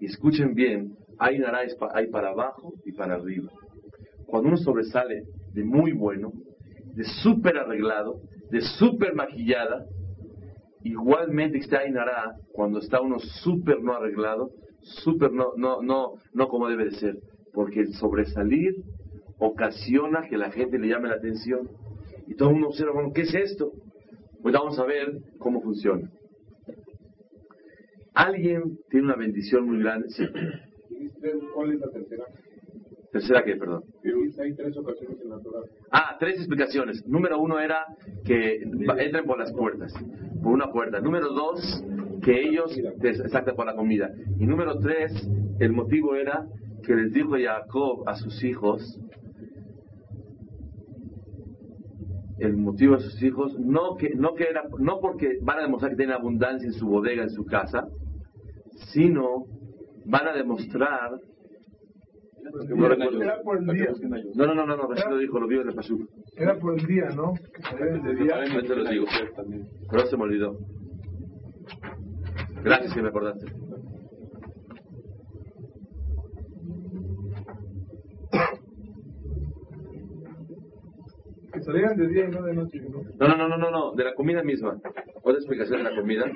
Y 0.00 0.06
escuchen 0.06 0.54
bien, 0.54 0.96
Ainara 1.18 1.60
hay 1.92 2.08
para 2.08 2.30
abajo 2.30 2.72
y 2.84 2.90
para 2.90 3.14
arriba. 3.14 3.52
Cuando 4.30 4.48
uno 4.48 4.56
sobresale 4.58 5.24
de 5.52 5.64
muy 5.64 5.92
bueno, 5.92 6.32
de 6.94 7.02
súper 7.22 7.58
arreglado, 7.58 8.20
de 8.50 8.60
súper 8.60 9.14
maquillada, 9.14 9.86
igualmente 10.84 11.58
está 11.58 11.80
Ainara 11.80 12.36
cuando 12.52 12.78
está 12.78 13.00
uno 13.00 13.18
súper 13.18 13.82
no 13.82 13.92
arreglado, 13.92 14.50
súper 14.80 15.32
no, 15.32 15.52
no, 15.56 15.82
no, 15.82 16.14
no 16.32 16.48
como 16.48 16.68
debe 16.68 16.84
de 16.86 16.92
ser, 16.92 17.16
porque 17.52 17.80
el 17.80 17.92
sobresalir 17.94 18.76
ocasiona 19.38 20.28
que 20.28 20.36
la 20.36 20.52
gente 20.52 20.78
le 20.78 20.88
llame 20.88 21.08
la 21.08 21.16
atención 21.16 21.68
y 22.28 22.34
todo 22.36 22.50
el 22.50 22.54
mundo 22.54 22.68
observa, 22.68 22.92
bueno, 22.92 23.10
¿qué 23.12 23.22
es 23.22 23.34
esto? 23.34 23.72
Pues 24.42 24.54
vamos 24.54 24.78
a 24.78 24.84
ver 24.84 25.12
cómo 25.38 25.60
funciona. 25.60 26.08
Alguien 28.14 28.78
tiene 28.90 29.06
una 29.06 29.16
bendición 29.16 29.66
muy 29.66 29.80
grande. 29.80 30.06
¿Cuál 31.54 31.72
es 31.72 31.80
la 31.80 31.88
tercera? 31.88 32.24
Tercera 33.12 33.42
que, 33.42 33.56
perdón. 33.56 33.82
Hay 34.40 34.54
tres 34.54 34.76
ocasiones 34.76 35.20
en 35.20 35.30
la 35.30 35.38
Ah, 35.90 36.16
tres 36.18 36.36
explicaciones. 36.36 37.04
Número 37.06 37.40
uno 37.40 37.58
era 37.58 37.84
que 38.24 38.62
entren 38.62 39.24
por 39.24 39.38
las 39.38 39.52
puertas, 39.52 39.92
por 40.42 40.52
una 40.52 40.70
puerta. 40.70 41.00
Número 41.00 41.28
dos, 41.32 41.84
que 42.22 42.40
ellos 42.40 42.76
exacto 43.02 43.54
por 43.56 43.66
la 43.66 43.74
comida. 43.74 44.10
Y 44.38 44.46
número 44.46 44.78
tres, 44.78 45.12
el 45.58 45.72
motivo 45.72 46.14
era 46.14 46.46
que 46.84 46.94
les 46.94 47.12
dijo 47.12 47.36
Jacob 47.36 48.08
a 48.08 48.14
sus 48.14 48.42
hijos, 48.44 49.00
el 52.38 52.56
motivo 52.56 52.96
de 52.96 53.02
sus 53.02 53.22
hijos, 53.22 53.58
no 53.58 53.96
que, 53.96 54.14
no 54.14 54.34
que 54.34 54.44
era, 54.44 54.62
no 54.78 55.00
porque 55.00 55.38
van 55.42 55.58
a 55.58 55.62
demostrar 55.62 55.90
que 55.90 55.96
tienen 55.96 56.14
abundancia 56.14 56.66
en 56.66 56.72
su 56.72 56.86
bodega, 56.86 57.24
en 57.24 57.30
su 57.30 57.44
casa, 57.44 57.86
sino 58.92 59.46
van 60.06 60.28
a 60.28 60.32
demostrar 60.32 61.20
era 62.42 63.42
por 63.42 63.58
el 63.58 63.66
día. 63.66 63.92
No, 64.34 64.46
no, 64.46 64.54
no, 64.54 64.66
no, 64.66 64.76
no, 64.76 64.88
lo 64.88 65.18
dijo, 65.18 65.40
lo 65.40 65.46
vio 65.46 65.62
en 65.62 65.68
el 65.68 65.74
Pasuk. 65.74 66.08
Era 66.36 66.58
por 66.58 66.78
el 66.78 66.86
día, 66.86 67.08
¿no? 67.14 67.34
De 67.78 68.14
día. 68.14 68.44
te 68.66 68.76
lo 68.76 68.84
digo. 68.88 69.06
Pero 69.90 70.06
se 70.06 70.16
me 70.16 70.22
olvidó. 70.24 70.58
Gracias 72.62 72.94
que 72.94 73.02
me 73.02 73.08
acordaste. 73.08 73.46
Que 81.52 81.60
salieran 81.62 81.96
de 81.96 82.08
día 82.08 82.24
y 82.26 82.30
no 82.30 82.42
de 82.42 82.54
noche, 82.54 82.80
¿no? 82.80 83.02
No, 83.18 83.36
no, 83.36 83.48
no, 83.48 83.56
no, 83.56 83.70
no, 83.70 83.92
de 83.92 84.04
la 84.04 84.14
comida 84.14 84.42
misma. 84.42 84.78
Otra 85.22 85.38
explicación 85.38 85.82
de 85.82 85.90
la 85.90 85.96
comida. 85.96 86.26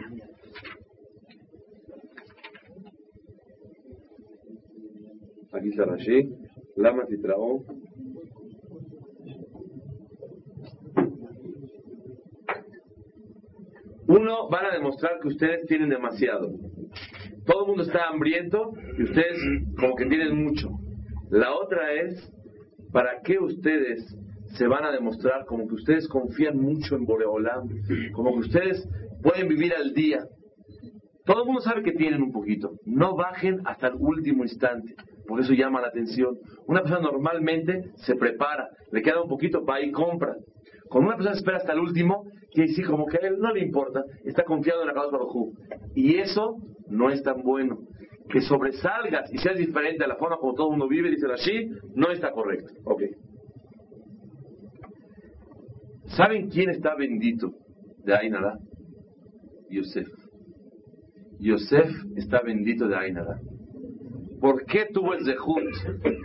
Está 5.70 5.84
Rashi. 5.86 6.28
Lama 6.76 7.06
Titraó. 7.06 7.64
Uno, 14.06 14.48
van 14.50 14.66
a 14.66 14.74
demostrar 14.74 15.18
que 15.20 15.28
ustedes 15.28 15.66
tienen 15.66 15.88
demasiado. 15.88 16.50
Todo 17.46 17.62
el 17.62 17.68
mundo 17.68 17.82
está 17.82 18.08
hambriento 18.08 18.72
y 18.98 19.02
ustedes 19.04 19.38
como 19.78 19.94
que 19.94 20.06
tienen 20.06 20.44
mucho. 20.44 20.70
La 21.30 21.54
otra 21.54 21.92
es, 21.92 22.30
¿para 22.92 23.20
qué 23.22 23.38
ustedes 23.38 24.04
se 24.56 24.66
van 24.66 24.84
a 24.84 24.92
demostrar 24.92 25.46
como 25.46 25.66
que 25.66 25.74
ustedes 25.74 26.06
confían 26.08 26.58
mucho 26.58 26.96
en 26.96 27.06
Boreolam? 27.06 27.68
Como 28.12 28.34
que 28.34 28.40
ustedes 28.40 28.86
pueden 29.22 29.48
vivir 29.48 29.74
al 29.74 29.94
día. 29.94 30.24
Todo 31.24 31.40
el 31.40 31.46
mundo 31.46 31.62
sabe 31.62 31.82
que 31.82 31.92
tienen 31.92 32.22
un 32.22 32.32
poquito. 32.32 32.72
No 32.84 33.16
bajen 33.16 33.60
hasta 33.64 33.88
el 33.88 33.94
último 33.98 34.42
instante, 34.42 34.94
porque 35.26 35.44
eso 35.44 35.52
llama 35.54 35.80
la 35.80 35.88
atención. 35.88 36.38
Una 36.66 36.82
persona 36.82 37.00
normalmente 37.02 37.90
se 37.96 38.14
prepara, 38.16 38.68
le 38.90 39.02
queda 39.02 39.22
un 39.22 39.28
poquito 39.28 39.64
ir 39.80 39.88
y 39.88 39.92
compra. 39.92 40.36
Cuando 40.88 41.08
una 41.08 41.16
persona 41.16 41.36
espera 41.36 41.56
hasta 41.58 41.72
el 41.72 41.80
último, 41.80 42.24
quiere 42.52 42.70
decir 42.70 42.86
como 42.86 43.06
que 43.06 43.16
a 43.16 43.26
él 43.28 43.38
no 43.38 43.52
le 43.52 43.60
importa, 43.60 44.04
está 44.24 44.44
confiado 44.44 44.82
en 44.82 44.88
la 44.88 44.94
causa 44.94 45.16
Baruj 45.16 45.54
Y 45.94 46.16
eso 46.16 46.56
no 46.88 47.10
es 47.10 47.22
tan 47.22 47.42
bueno. 47.42 47.78
Que 48.28 48.40
sobresalgas 48.40 49.32
y 49.32 49.38
seas 49.38 49.58
diferente 49.58 50.04
a 50.04 50.08
la 50.08 50.16
forma 50.16 50.36
como 50.36 50.54
todo 50.54 50.68
el 50.68 50.70
mundo 50.72 50.88
vive, 50.88 51.10
dice 51.10 51.26
así, 51.32 51.70
no 51.94 52.10
está 52.10 52.30
correcto. 52.30 52.72
Ok. 52.84 53.02
¿Saben 56.16 56.48
quién 56.48 56.70
está 56.70 56.94
bendito 56.94 57.52
de 58.04 58.16
Ainara? 58.16 58.58
Yosef. 59.68 60.08
Yosef 61.38 61.90
está 62.16 62.40
bendito 62.40 62.86
de 62.86 62.96
Ainara. 62.96 63.40
¿Por 64.40 64.64
qué 64.66 64.86
tuvo 64.92 65.14
el 65.14 65.24
zehut 65.24 65.64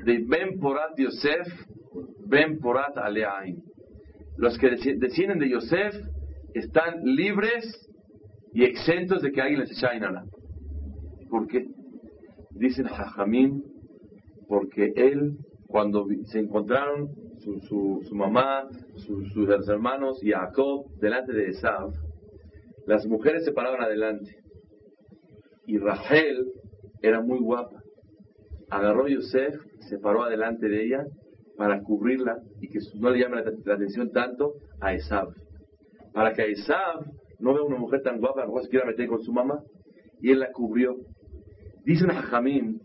de 0.05 0.25
Ben 0.27 0.59
Porat 0.59 0.97
Yosef, 0.97 1.47
Ben 2.27 2.59
Porat 2.59 2.97
Aleain? 2.97 3.63
Los 4.37 4.57
que 4.57 4.69
descienden 4.69 5.39
de 5.39 5.49
Yosef 5.49 5.95
están 6.53 7.03
libres 7.03 7.89
y 8.53 8.63
exentos 8.63 9.21
de 9.21 9.31
que 9.31 9.41
alguien 9.41 9.59
les 9.59 9.71
eche 9.71 9.87
Ainara. 9.87 10.23
¿Por 11.29 11.47
qué? 11.47 11.65
Dicen 12.51 12.87
Jajamín, 12.87 13.63
porque 14.47 14.91
él, 14.95 15.37
cuando 15.67 16.05
se 16.25 16.39
encontraron 16.39 17.09
su, 17.39 18.01
su, 18.03 18.15
mamá, 18.15 18.67
sus 18.95 19.69
hermanos 19.69 20.23
y 20.23 20.31
Jacob 20.31 20.85
delante 20.99 21.33
de 21.33 21.49
Esav, 21.49 21.91
las 22.85 23.05
mujeres 23.05 23.45
se 23.45 23.51
paraban 23.51 23.81
adelante 23.81 24.35
y 25.67 25.77
Rachel 25.77 26.51
era 27.01 27.21
muy 27.21 27.39
guapa. 27.39 27.78
Agarró 28.69 29.05
a 29.05 29.09
Yosef, 29.09 29.55
se 29.89 29.99
paró 29.99 30.23
adelante 30.23 30.67
de 30.67 30.85
ella 30.85 31.05
para 31.57 31.81
cubrirla 31.81 32.37
y 32.61 32.69
que 32.69 32.79
no 32.95 33.09
le 33.09 33.19
llame 33.19 33.43
la, 33.43 33.73
atención 33.73 34.11
tanto 34.11 34.53
a 34.79 34.93
Esab. 34.93 35.33
Para 36.13 36.33
que 36.33 36.51
Esab 36.51 37.05
no 37.39 37.53
vea 37.53 37.63
una 37.63 37.77
mujer 37.77 38.01
tan 38.01 38.19
guapa, 38.19 38.45
no 38.45 38.61
se 38.61 38.69
quiera 38.69 38.85
meter 38.85 39.07
con 39.07 39.21
su 39.21 39.33
mamá. 39.33 39.61
Y 40.21 40.31
él 40.31 40.39
la 40.39 40.51
cubrió. 40.51 40.95
Dice 41.85 42.05
a 42.05 42.21
Jamín, 42.23 42.81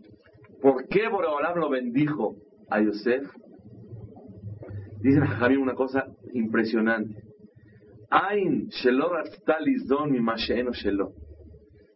¿por 0.61 0.87
qué 0.87 1.07
Boreolam 1.09 1.57
lo 1.59 1.69
bendijo 1.69 2.35
a 2.69 2.81
Yosef? 2.81 3.23
Dice 5.01 5.19
a 5.19 5.27
Jamín 5.27 5.59
una 5.59 5.73
cosa 5.73 6.05
impresionante. 6.33 7.15
Ain. 8.09 8.69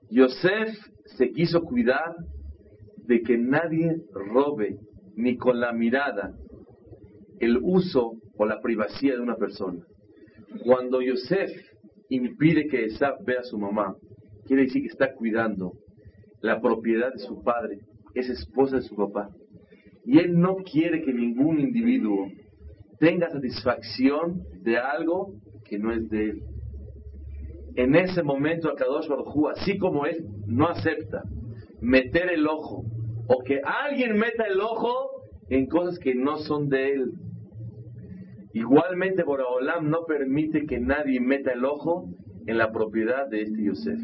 Yosef 0.09 0.69
se 1.17 1.31
quiso 1.31 1.61
cuidar 1.61 2.15
de 3.09 3.23
que 3.23 3.39
nadie 3.39 4.03
robe 4.13 4.77
ni 5.15 5.35
con 5.35 5.59
la 5.59 5.73
mirada 5.73 6.31
el 7.39 7.57
uso 7.59 8.13
o 8.37 8.45
la 8.45 8.61
privacidad 8.61 9.15
de 9.15 9.21
una 9.21 9.35
persona. 9.35 9.83
Cuando 10.63 11.01
Yosef 11.01 11.49
impide 12.09 12.67
que 12.67 12.85
Esab 12.85 13.25
vea 13.25 13.39
a 13.39 13.43
su 13.43 13.57
mamá, 13.57 13.95
quiere 14.45 14.65
decir 14.65 14.83
que 14.83 14.89
está 14.89 15.15
cuidando 15.15 15.73
la 16.41 16.61
propiedad 16.61 17.11
de 17.11 17.17
su 17.17 17.41
padre, 17.41 17.79
es 18.13 18.29
esposa 18.29 18.75
de 18.75 18.83
su 18.83 18.95
papá. 18.95 19.29
Y 20.05 20.19
él 20.19 20.39
no 20.39 20.57
quiere 20.57 21.01
que 21.01 21.11
ningún 21.11 21.59
individuo 21.59 22.27
tenga 22.99 23.31
satisfacción 23.31 24.43
de 24.61 24.77
algo 24.77 25.33
que 25.65 25.79
no 25.79 25.91
es 25.91 26.07
de 26.09 26.29
él. 26.29 26.41
En 27.75 27.95
ese 27.95 28.21
momento, 28.21 28.69
Akadosh 28.69 29.07
Baruj 29.07 29.49
así 29.49 29.79
como 29.79 30.05
él 30.05 30.27
no 30.45 30.67
acepta 30.67 31.23
meter 31.81 32.29
el 32.31 32.45
ojo 32.45 32.83
o 33.29 33.43
que 33.43 33.61
alguien 33.63 34.17
meta 34.17 34.43
el 34.45 34.59
ojo 34.59 35.21
en 35.49 35.67
cosas 35.67 35.97
que 35.99 36.13
no 36.13 36.37
son 36.39 36.67
de 36.67 36.93
él, 36.93 37.13
Igualmente 38.53 39.23
Boraholam 39.23 39.89
no 39.89 40.05
permite 40.05 40.65
que 40.65 40.79
nadie 40.79 41.19
meta 41.19 41.51
el 41.51 41.65
ojo 41.65 42.09
en 42.47 42.57
la 42.57 42.71
propiedad 42.71 43.27
de 43.29 43.43
este 43.43 43.63
Yosef. 43.63 43.99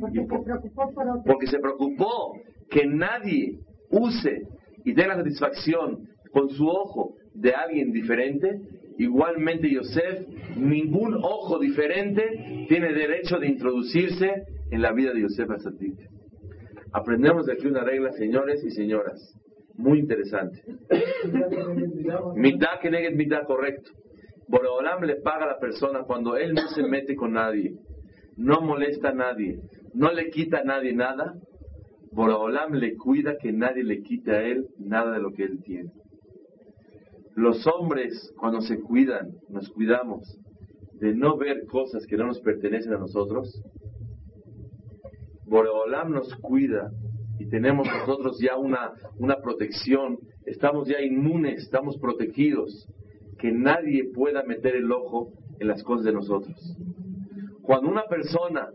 Porque, 0.00 0.18
se 0.18 0.26
preocupó 0.26 0.94
por 0.94 1.24
porque 1.24 1.46
se 1.46 1.58
preocupó 1.58 2.32
que 2.70 2.86
nadie 2.86 3.60
use 3.90 4.42
y 4.84 4.94
tenga 4.94 5.16
satisfacción 5.16 6.08
con 6.32 6.48
su 6.50 6.66
ojo 6.66 7.14
de 7.34 7.52
alguien 7.52 7.92
diferente. 7.92 8.60
Igualmente 8.98 9.70
Yosef, 9.70 10.26
ningún 10.56 11.14
ojo 11.14 11.58
diferente 11.58 12.66
tiene 12.68 12.94
derecho 12.94 13.38
de 13.38 13.48
introducirse 13.48 14.44
en 14.70 14.80
la 14.80 14.92
vida 14.92 15.12
de 15.12 15.20
Yosef 15.20 15.50
Azatit. 15.50 15.94
Aprendemos 16.96 17.44
de 17.44 17.52
aquí 17.52 17.66
una 17.66 17.84
regla, 17.84 18.10
señores 18.12 18.64
y 18.64 18.70
señoras 18.70 19.36
muy 19.76 19.98
interesante. 19.98 20.62
mitad 22.34 22.80
que 22.80 22.90
negue 22.90 23.10
mitad 23.10 23.44
correcto. 23.46 23.90
Le 25.02 25.16
paga 25.16 25.44
a 25.44 25.48
la 25.48 25.58
persona 25.58 26.04
cuando 26.04 26.38
él 26.38 26.54
no 26.54 26.68
se 26.68 26.82
mete 26.82 27.14
con 27.14 27.34
nadie, 27.34 27.74
no 28.38 28.62
molesta 28.62 29.10
a 29.10 29.14
nadie, 29.14 29.60
no 29.92 30.10
le 30.10 30.30
quita 30.30 30.60
a 30.60 30.64
nadie 30.64 30.94
nada. 30.94 31.34
Boreolam 32.12 32.72
le 32.72 32.96
cuida 32.96 33.36
que 33.36 33.52
nadie 33.52 33.84
le 33.84 34.00
quite 34.00 34.30
a 34.30 34.42
él 34.42 34.68
nada 34.78 35.12
de 35.12 35.20
lo 35.20 35.32
que 35.32 35.42
él 35.42 35.62
tiene. 35.62 35.90
Los 37.34 37.66
hombres, 37.66 38.32
cuando 38.38 38.62
se 38.62 38.80
cuidan, 38.80 39.32
nos 39.50 39.68
cuidamos 39.68 40.38
de 40.94 41.14
no 41.14 41.36
ver 41.36 41.66
cosas 41.66 42.06
que 42.06 42.16
no 42.16 42.26
nos 42.26 42.40
pertenecen 42.40 42.94
a 42.94 42.98
nosotros. 42.98 43.62
Boreolam 45.46 46.12
nos 46.12 46.34
cuida 46.36 46.90
y 47.38 47.48
tenemos 47.48 47.86
nosotros 47.86 48.38
ya 48.40 48.56
una, 48.56 48.92
una 49.18 49.36
protección, 49.40 50.18
estamos 50.44 50.88
ya 50.88 51.00
inmunes, 51.00 51.62
estamos 51.62 51.98
protegidos, 51.98 52.88
que 53.38 53.52
nadie 53.52 54.10
pueda 54.12 54.42
meter 54.42 54.76
el 54.76 54.90
ojo 54.90 55.32
en 55.60 55.68
las 55.68 55.82
cosas 55.82 56.06
de 56.06 56.12
nosotros. 56.12 56.56
Cuando 57.62 57.90
una 57.90 58.04
persona 58.04 58.68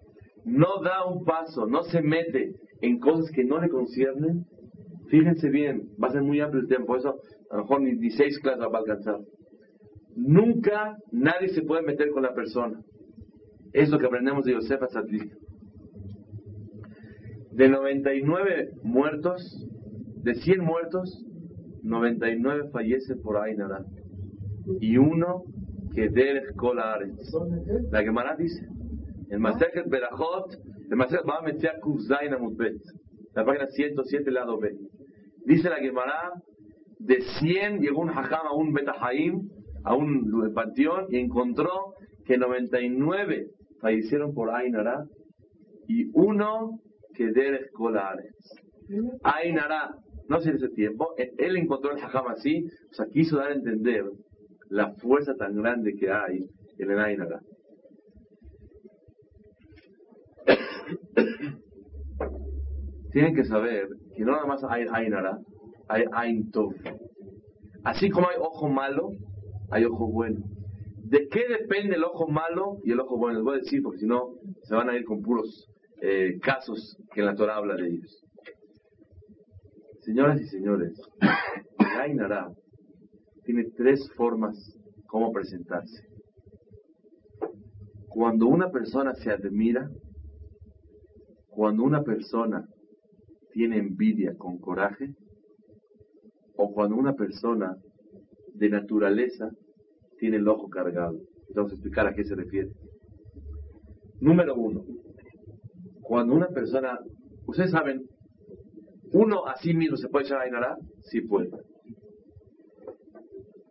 no 0.46 0.82
da 0.82 1.06
un 1.06 1.24
paso, 1.24 1.66
no 1.66 1.84
se 1.84 2.02
mete 2.02 2.54
en 2.82 3.00
cosas 3.00 3.32
que 3.32 3.44
no 3.44 3.60
le 3.60 3.70
conciernen, 3.70 4.46
fíjense 5.10 5.50
bien, 5.50 5.90
va 6.02 6.08
a 6.08 6.12
ser 6.12 6.22
muy 6.22 6.40
amplio 6.40 6.62
el 6.62 6.68
tiempo, 6.68 6.96
eso 6.96 7.20
a 7.50 7.58
lo 7.58 7.64
mejor 7.64 7.82
ni, 7.82 8.10
seis 8.12 8.40
clases 8.40 8.64
va 8.64 8.78
a 8.78 8.82
alcanzar. 8.82 9.20
Nunca 10.16 10.98
nadie 11.12 11.50
se 11.50 11.62
puede 11.62 11.84
meter 11.84 12.12
con 12.12 12.24
la 12.24 12.34
persona. 12.34 12.82
Es 13.74 13.90
lo 13.90 13.98
que 13.98 14.06
aprendemos 14.06 14.46
de 14.46 14.54
Yosef 14.54 14.82
Atzadik. 14.84 15.32
De 17.52 17.68
99 17.68 18.72
muertos, 18.84 19.68
de 20.24 20.36
100 20.36 20.64
muertos, 20.64 21.26
99 21.84 22.70
fallecen 22.72 23.22
por 23.22 23.38
Ainara. 23.38 23.84
Y 24.80 24.98
uno 24.98 25.44
que 25.94 26.10
Derech 26.10 26.56
Kolares. 26.56 27.34
La 27.92 28.04
Gemara 28.04 28.36
dice, 28.38 28.66
en 29.30 29.42
Maseket 29.42 29.90
Berajot, 29.90 30.54
el 30.90 30.96
Maseket 30.96 31.28
va 31.28 31.40
a 31.40 31.42
meter 31.42 31.80
Kuzzain 31.82 32.34
Amutbet, 32.34 32.82
la 33.34 33.46
página 33.46 33.68
107, 33.68 34.32
lado 34.32 34.58
B. 34.60 34.74
Dice 35.46 35.70
la 35.70 35.78
Gemara, 35.78 36.32
de 37.00 37.22
100 37.40 37.80
llegó 37.80 38.02
un 38.02 38.10
Hajam 38.10 38.48
a 38.48 38.54
un 38.54 38.74
Betahaim, 38.74 39.50
a 39.84 39.96
un 39.96 40.54
panteón, 40.54 41.08
y 41.10 41.18
encontró 41.18 41.96
que 42.26 42.38
99 42.38 43.48
fallecieron 43.82 44.34
por 44.34 44.52
Ainara 44.52 45.06
y 45.88 46.10
uno 46.14 46.80
que 47.14 47.32
Derech 47.32 47.72
Ainara, 49.24 49.96
no 50.28 50.40
sé 50.40 50.50
en 50.50 50.58
ese 50.58 50.70
tiempo, 50.70 51.16
él 51.18 51.58
encontró 51.58 51.92
el 51.92 52.04
hajam 52.04 52.28
así, 52.28 52.66
o 52.92 52.94
sea, 52.94 53.08
quiso 53.12 53.38
dar 53.38 53.52
a 53.52 53.56
entender 53.56 54.06
la 54.70 54.94
fuerza 54.96 55.34
tan 55.36 55.56
grande 55.56 55.96
que 55.96 56.12
hay 56.12 56.46
en 56.78 56.92
el 56.92 57.00
Ainara. 57.00 57.42
Tienen 63.12 63.36
que 63.36 63.46
saber 63.46 63.88
que 64.16 64.24
no 64.24 64.34
nada 64.34 64.46
más 64.46 64.64
hay 64.64 64.86
Ainara, 64.92 65.40
hay 65.88 66.06
Ain 66.14 66.52
Así 67.84 68.10
como 68.10 68.30
hay 68.30 68.38
ojo 68.40 68.70
malo, 68.70 69.10
hay 69.70 69.86
ojo 69.86 70.12
bueno. 70.12 70.40
¿De 71.04 71.28
qué 71.28 71.48
depende 71.48 71.96
el 71.96 72.04
ojo 72.04 72.28
malo 72.28 72.78
y 72.84 72.92
el 72.92 73.00
ojo 73.02 73.18
bueno? 73.18 73.40
Les 73.40 73.44
voy 73.44 73.56
a 73.56 73.60
decir 73.60 73.82
porque 73.84 74.00
si 74.00 74.06
no 74.06 74.36
se 74.64 74.76
van 74.76 74.90
a 74.90 74.96
ir 74.96 75.04
con 75.04 75.22
puros 75.22 75.68
eh, 76.02 76.40
casos 76.40 76.98
que 77.14 77.22
la 77.22 77.36
Torah 77.36 77.58
habla 77.58 77.76
de 77.76 77.88
ellos. 77.88 78.24
Señoras 80.02 80.42
y 80.42 80.48
señores, 80.48 81.00
Ainara 82.00 82.52
tiene 83.44 83.66
tres 83.78 84.12
formas 84.16 84.58
como 85.06 85.32
presentarse. 85.32 86.08
Cuando 88.08 88.48
una 88.48 88.72
persona 88.72 89.14
se 89.14 89.30
admira, 89.30 89.90
cuando 91.50 91.84
una 91.84 92.02
persona 92.04 92.68
tiene 93.54 93.78
envidia 93.78 94.36
con 94.38 94.58
coraje, 94.58 95.14
o 96.56 96.74
cuando 96.74 96.96
una 96.96 97.14
persona 97.14 97.76
de 98.54 98.70
naturaleza 98.70 99.50
tiene 100.18 100.38
el 100.38 100.48
ojo 100.48 100.70
cargado. 100.70 101.20
Vamos 101.56 101.72
a 101.72 101.76
explicar 101.76 102.08
a 102.08 102.14
qué 102.14 102.24
se 102.24 102.36
refiere. 102.36 102.70
Número 104.20 104.56
uno, 104.56 104.84
cuando 106.12 106.34
una 106.34 106.50
persona, 106.50 107.00
ustedes 107.48 107.72
saben, 107.72 108.06
uno 109.14 109.48
a 109.48 109.56
sí 109.56 109.74
mismo 109.74 109.96
se 109.96 110.10
puede 110.10 110.26
echar 110.26 110.40
a 110.40 110.42
Ainara, 110.42 110.76
sí 111.04 111.22
puede. 111.22 111.50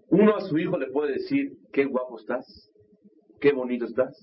Uno 0.09 0.35
a 0.35 0.40
su 0.40 0.57
hijo 0.57 0.79
le 0.79 0.90
puede 0.90 1.12
decir, 1.12 1.53
qué 1.70 1.85
guapo 1.85 2.18
estás, 2.18 2.72
qué 3.42 3.53
bonito 3.53 3.85
estás. 3.85 4.16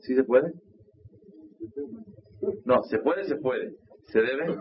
¿Sí 0.00 0.14
se 0.14 0.24
puede? 0.24 0.54
No, 2.64 2.84
se 2.84 3.00
puede, 3.00 3.24
se 3.26 3.36
puede. 3.36 3.74
¿Se 4.06 4.22
debe? 4.22 4.56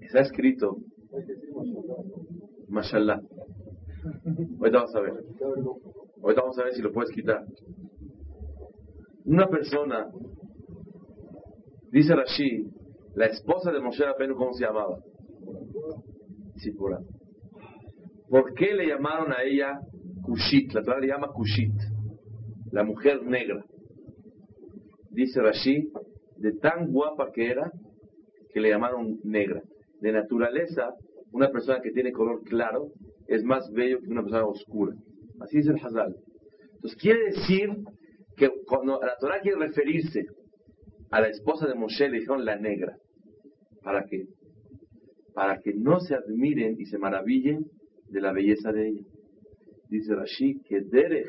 Está 0.00 0.20
escrito, 0.20 0.78
mashallah. 2.68 3.20
Ahorita 4.58 4.78
vamos 4.78 4.94
a 4.94 5.00
ver. 5.00 5.12
Ahorita 6.22 6.40
vamos 6.40 6.58
a 6.58 6.64
ver 6.64 6.72
si 6.72 6.80
lo 6.80 6.92
puedes 6.92 7.10
quitar. 7.10 7.44
Una 9.24 9.48
persona, 9.48 10.10
dice 11.90 12.14
Rashi, 12.14 12.66
la 13.14 13.26
esposa 13.26 13.70
de 13.70 13.80
Moshe 13.80 14.04
Rabbeinu, 14.04 14.34
¿cómo 14.34 14.52
se 14.52 14.64
llamaba? 14.64 14.98
Sipura. 16.56 16.98
¿Por 18.28 18.54
qué 18.54 18.74
le 18.74 18.88
llamaron 18.88 19.32
a 19.32 19.42
ella 19.44 19.78
Kushit? 20.22 20.72
La 20.72 20.82
Torah 20.82 20.98
le 20.98 21.06
llama 21.06 21.28
Kushit, 21.28 21.74
la 22.72 22.82
mujer 22.82 23.22
negra. 23.22 23.64
Dice 25.10 25.40
Rashi, 25.40 25.88
de 26.38 26.52
tan 26.54 26.90
guapa 26.90 27.30
que 27.32 27.50
era, 27.50 27.70
que 28.52 28.60
le 28.60 28.70
llamaron 28.70 29.20
negra. 29.22 29.62
De 30.00 30.10
naturaleza, 30.10 30.94
una 31.30 31.50
persona 31.50 31.80
que 31.80 31.92
tiene 31.92 32.10
color 32.10 32.42
claro 32.42 32.88
es 33.28 33.44
más 33.44 33.70
bello 33.70 34.00
que 34.00 34.08
una 34.08 34.22
persona 34.22 34.46
oscura. 34.46 34.94
Así 35.40 35.58
dice 35.58 35.70
el 35.70 35.76
Hazal. 35.76 36.16
Entonces 36.74 37.00
quiere 37.00 37.24
decir 37.26 37.68
que 38.42 38.50
cuando 38.66 39.00
la 39.00 39.16
Torah 39.20 39.40
quiere 39.40 39.56
referirse 39.56 40.26
a 41.10 41.20
la 41.20 41.28
esposa 41.28 41.68
de 41.68 41.76
Moshe, 41.76 42.08
le 42.08 42.18
dijeron 42.18 42.44
la 42.44 42.56
negra. 42.56 42.96
¿Para 43.84 44.04
qué? 44.04 44.26
Para 45.32 45.60
que 45.60 45.72
no 45.74 46.00
se 46.00 46.16
admiren 46.16 46.74
y 46.76 46.86
se 46.86 46.98
maravillen 46.98 47.64
de 48.08 48.20
la 48.20 48.32
belleza 48.32 48.72
de 48.72 48.88
ella. 48.88 49.04
Dice 49.88 50.16
Rashi 50.16 50.60
que 50.62 50.80
Derech 50.80 51.28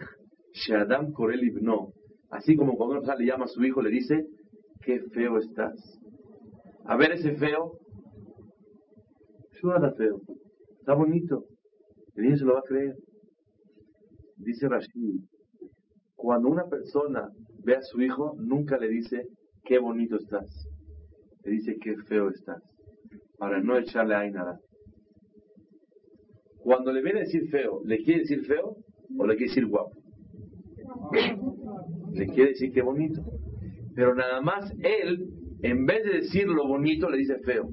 Shadam 0.54 1.12
Korel 1.12 1.44
Ibno, 1.44 1.94
así 2.32 2.56
como 2.56 2.76
cuando 2.78 3.00
una 3.00 3.16
le 3.16 3.26
llama 3.28 3.46
a 3.46 3.48
su 3.48 3.64
hijo, 3.64 3.84
le 3.84 3.92
dice, 3.92 4.26
qué 4.82 5.00
feo 5.14 5.38
estás. 5.38 6.00
A 6.86 6.98
ver 6.98 7.12
ese 7.12 7.36
feo, 7.36 7.78
nada 9.62 9.94
feo, 9.94 10.20
está 10.80 10.96
bonito, 10.96 11.46
el 12.16 12.24
niño 12.24 12.38
se 12.38 12.46
lo 12.46 12.54
va 12.54 12.60
a 12.60 12.64
creer. 12.64 12.96
Dice 14.38 14.68
Rashid, 14.68 15.22
cuando 16.24 16.48
una 16.48 16.64
persona 16.70 17.28
ve 17.66 17.76
a 17.76 17.82
su 17.82 18.02
hijo, 18.02 18.34
nunca 18.38 18.78
le 18.78 18.88
dice, 18.88 19.28
qué 19.66 19.78
bonito 19.78 20.16
estás. 20.16 20.48
Le 21.44 21.52
dice, 21.52 21.76
qué 21.82 21.98
feo 22.08 22.30
estás. 22.30 22.64
Para 23.38 23.60
no 23.62 23.78
echarle 23.78 24.16
a 24.16 24.32
nada. 24.32 24.58
Cuando 26.60 26.94
le 26.94 27.04
viene 27.04 27.20
a 27.20 27.24
decir 27.24 27.50
feo, 27.50 27.82
¿le 27.84 27.98
quiere 27.98 28.22
decir 28.22 28.46
feo 28.46 28.78
o 29.20 29.28
le 29.28 29.36
quiere 29.36 29.50
decir 29.50 29.68
guapo? 29.68 29.92
Le 32.14 32.28
quiere 32.28 32.52
decir 32.52 32.72
qué 32.72 32.82
bonito. 32.82 33.22
Pero 33.94 34.16
nada 34.16 34.40
más 34.40 34.72
él, 34.80 35.28
en 35.62 35.86
vez 35.86 36.06
de 36.06 36.20
decir 36.22 36.48
lo 36.48 36.70
bonito, 36.70 37.10
le 37.10 37.18
dice 37.18 37.38
feo. 37.40 37.68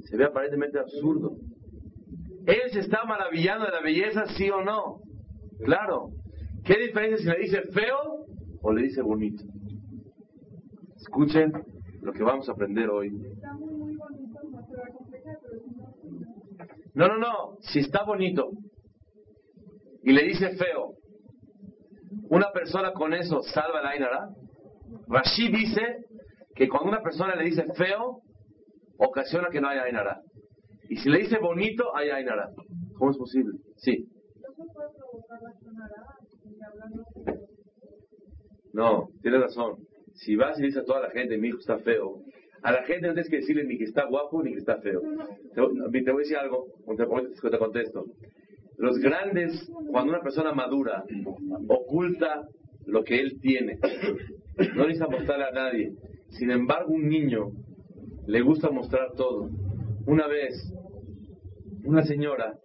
Se 0.00 0.18
ve 0.18 0.24
aparentemente 0.24 0.78
absurdo. 0.78 1.38
Él 2.44 2.70
se 2.70 2.80
está 2.80 3.06
maravillando 3.06 3.64
de 3.64 3.72
la 3.72 3.80
belleza, 3.80 4.26
sí 4.36 4.50
o 4.50 4.62
no. 4.62 4.98
Claro. 5.60 6.10
¿Qué 6.64 6.78
diferencia 6.78 7.18
si 7.18 7.24
le 7.24 7.38
dice 7.44 7.62
feo 7.72 8.26
o 8.62 8.72
le 8.72 8.82
dice 8.82 9.02
bonito? 9.02 9.44
Escuchen 10.96 11.52
lo 12.00 12.12
que 12.12 12.22
vamos 12.22 12.48
a 12.48 12.52
aprender 12.52 12.88
hoy. 12.88 13.10
No, 16.94 17.08
no, 17.08 17.18
no. 17.18 17.56
Si 17.60 17.80
está 17.80 18.04
bonito 18.04 18.50
y 20.02 20.12
le 20.12 20.22
dice 20.24 20.56
feo, 20.56 20.94
una 22.30 22.50
persona 22.52 22.92
con 22.92 23.12
eso 23.12 23.42
salva 23.42 23.82
la 23.82 23.90
Ainara. 23.90 24.28
Rashi 25.08 25.48
dice 25.48 26.04
que 26.54 26.68
cuando 26.68 26.88
una 26.88 27.02
persona 27.02 27.34
le 27.36 27.44
dice 27.44 27.64
feo, 27.74 28.22
ocasiona 28.96 29.48
que 29.50 29.60
no 29.60 29.68
haya 29.68 29.82
Ainara. 29.82 30.20
Y 30.88 30.96
si 30.96 31.10
le 31.10 31.18
dice 31.18 31.38
bonito, 31.38 31.94
hay 31.94 32.10
Ainara. 32.10 32.48
¿Cómo 32.96 33.10
es 33.10 33.18
posible? 33.18 33.58
Sí. 33.76 34.08
No, 38.72 39.08
tienes 39.22 39.40
razón. 39.40 39.76
Si 40.14 40.36
vas 40.36 40.58
y 40.58 40.62
dices 40.62 40.82
a 40.82 40.84
toda 40.84 41.00
la 41.00 41.10
gente, 41.10 41.38
mi 41.38 41.48
hijo 41.48 41.58
está 41.58 41.78
feo, 41.78 42.20
a 42.64 42.72
la 42.72 42.82
gente 42.84 43.06
no 43.06 43.12
tienes 43.12 43.30
que 43.30 43.36
decirle 43.36 43.64
ni 43.64 43.76
que 43.76 43.84
está 43.84 44.06
guapo 44.06 44.42
ni 44.42 44.52
que 44.52 44.58
está 44.58 44.78
feo. 44.78 45.02
Te, 45.54 46.02
te 46.02 46.10
voy 46.12 46.20
a 46.20 46.24
decir 46.24 46.36
algo, 46.36 46.66
te, 46.96 47.50
te 47.50 47.58
contesto. 47.58 48.06
Los 48.78 48.98
grandes, 48.98 49.70
cuando 49.90 50.12
una 50.12 50.22
persona 50.22 50.52
madura, 50.52 51.04
oculta 51.68 52.48
lo 52.86 53.04
que 53.04 53.20
él 53.20 53.38
tiene. 53.40 53.78
No 54.74 54.86
necesita 54.86 55.08
mostrarle 55.08 55.44
a 55.44 55.50
nadie. 55.50 55.92
Sin 56.30 56.50
embargo, 56.50 56.94
un 56.94 57.08
niño 57.08 57.50
le 58.26 58.40
gusta 58.40 58.70
mostrar 58.70 59.12
todo. 59.12 59.50
Una 60.06 60.26
vez, 60.26 60.54
una 61.84 62.02
señora 62.02 62.58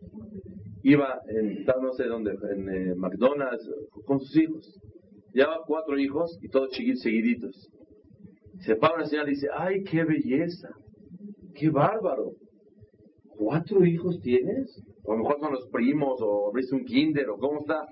iba 0.83 1.19
en, 1.27 1.65
no 1.65 1.93
sé 1.93 2.05
dónde, 2.05 2.31
en 2.31 2.69
eh, 2.69 2.95
McDonald's 2.95 3.69
con 4.05 4.19
sus 4.19 4.35
hijos. 4.37 4.79
Llevaba 5.33 5.63
cuatro 5.65 5.97
hijos 5.97 6.37
y 6.41 6.49
todos 6.49 6.69
chiquitos, 6.71 7.01
seguiditos. 7.01 7.69
Se 8.61 8.75
para 8.75 8.95
una 8.95 9.05
señora 9.05 9.29
y 9.29 9.35
dice, 9.35 9.47
¡ay, 9.55 9.83
qué 9.83 10.03
belleza! 10.03 10.69
¡Qué 11.55 11.69
bárbaro! 11.69 12.33
¿Cuatro 13.37 13.85
hijos 13.85 14.19
tienes? 14.21 14.83
O 15.03 15.13
a 15.13 15.15
lo 15.15 15.23
mejor 15.23 15.39
son 15.39 15.53
los 15.53 15.67
primos, 15.69 16.19
o 16.21 16.49
abriste 16.49 16.75
un 16.75 16.83
kinder, 16.83 17.29
o 17.29 17.37
cómo 17.37 17.61
está. 17.61 17.85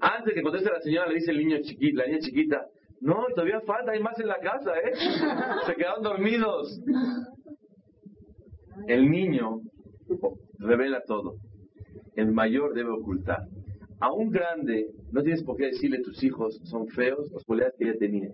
Antes 0.00 0.26
de 0.26 0.34
que 0.34 0.42
conteste 0.42 0.70
la 0.70 0.80
señora, 0.80 1.08
le 1.08 1.14
dice 1.14 1.30
el 1.30 1.38
niño 1.38 1.58
chiquito, 1.62 1.98
la 1.98 2.06
niña 2.06 2.18
chiquita, 2.20 2.66
no, 3.00 3.24
todavía 3.34 3.60
falta, 3.62 3.92
hay 3.92 4.00
más 4.00 4.18
en 4.20 4.28
la 4.28 4.38
casa, 4.38 4.72
¿eh? 4.78 4.92
Se 5.66 5.74
quedaron 5.74 6.02
dormidos. 6.02 6.80
El 8.86 9.10
niño 9.10 9.60
revela 10.58 11.02
todo. 11.06 11.34
El 12.14 12.32
mayor 12.32 12.74
debe 12.74 12.90
ocultar. 12.90 13.46
A 14.00 14.12
un 14.12 14.30
grande, 14.30 14.88
no 15.12 15.22
tienes 15.22 15.44
por 15.44 15.56
qué 15.56 15.66
decirle 15.66 16.00
tus 16.00 16.22
hijos 16.24 16.60
son 16.64 16.88
feos, 16.88 17.30
las 17.32 17.44
cualidades 17.44 17.74
que 17.78 17.84
ella 17.84 17.98
tenía. 17.98 18.30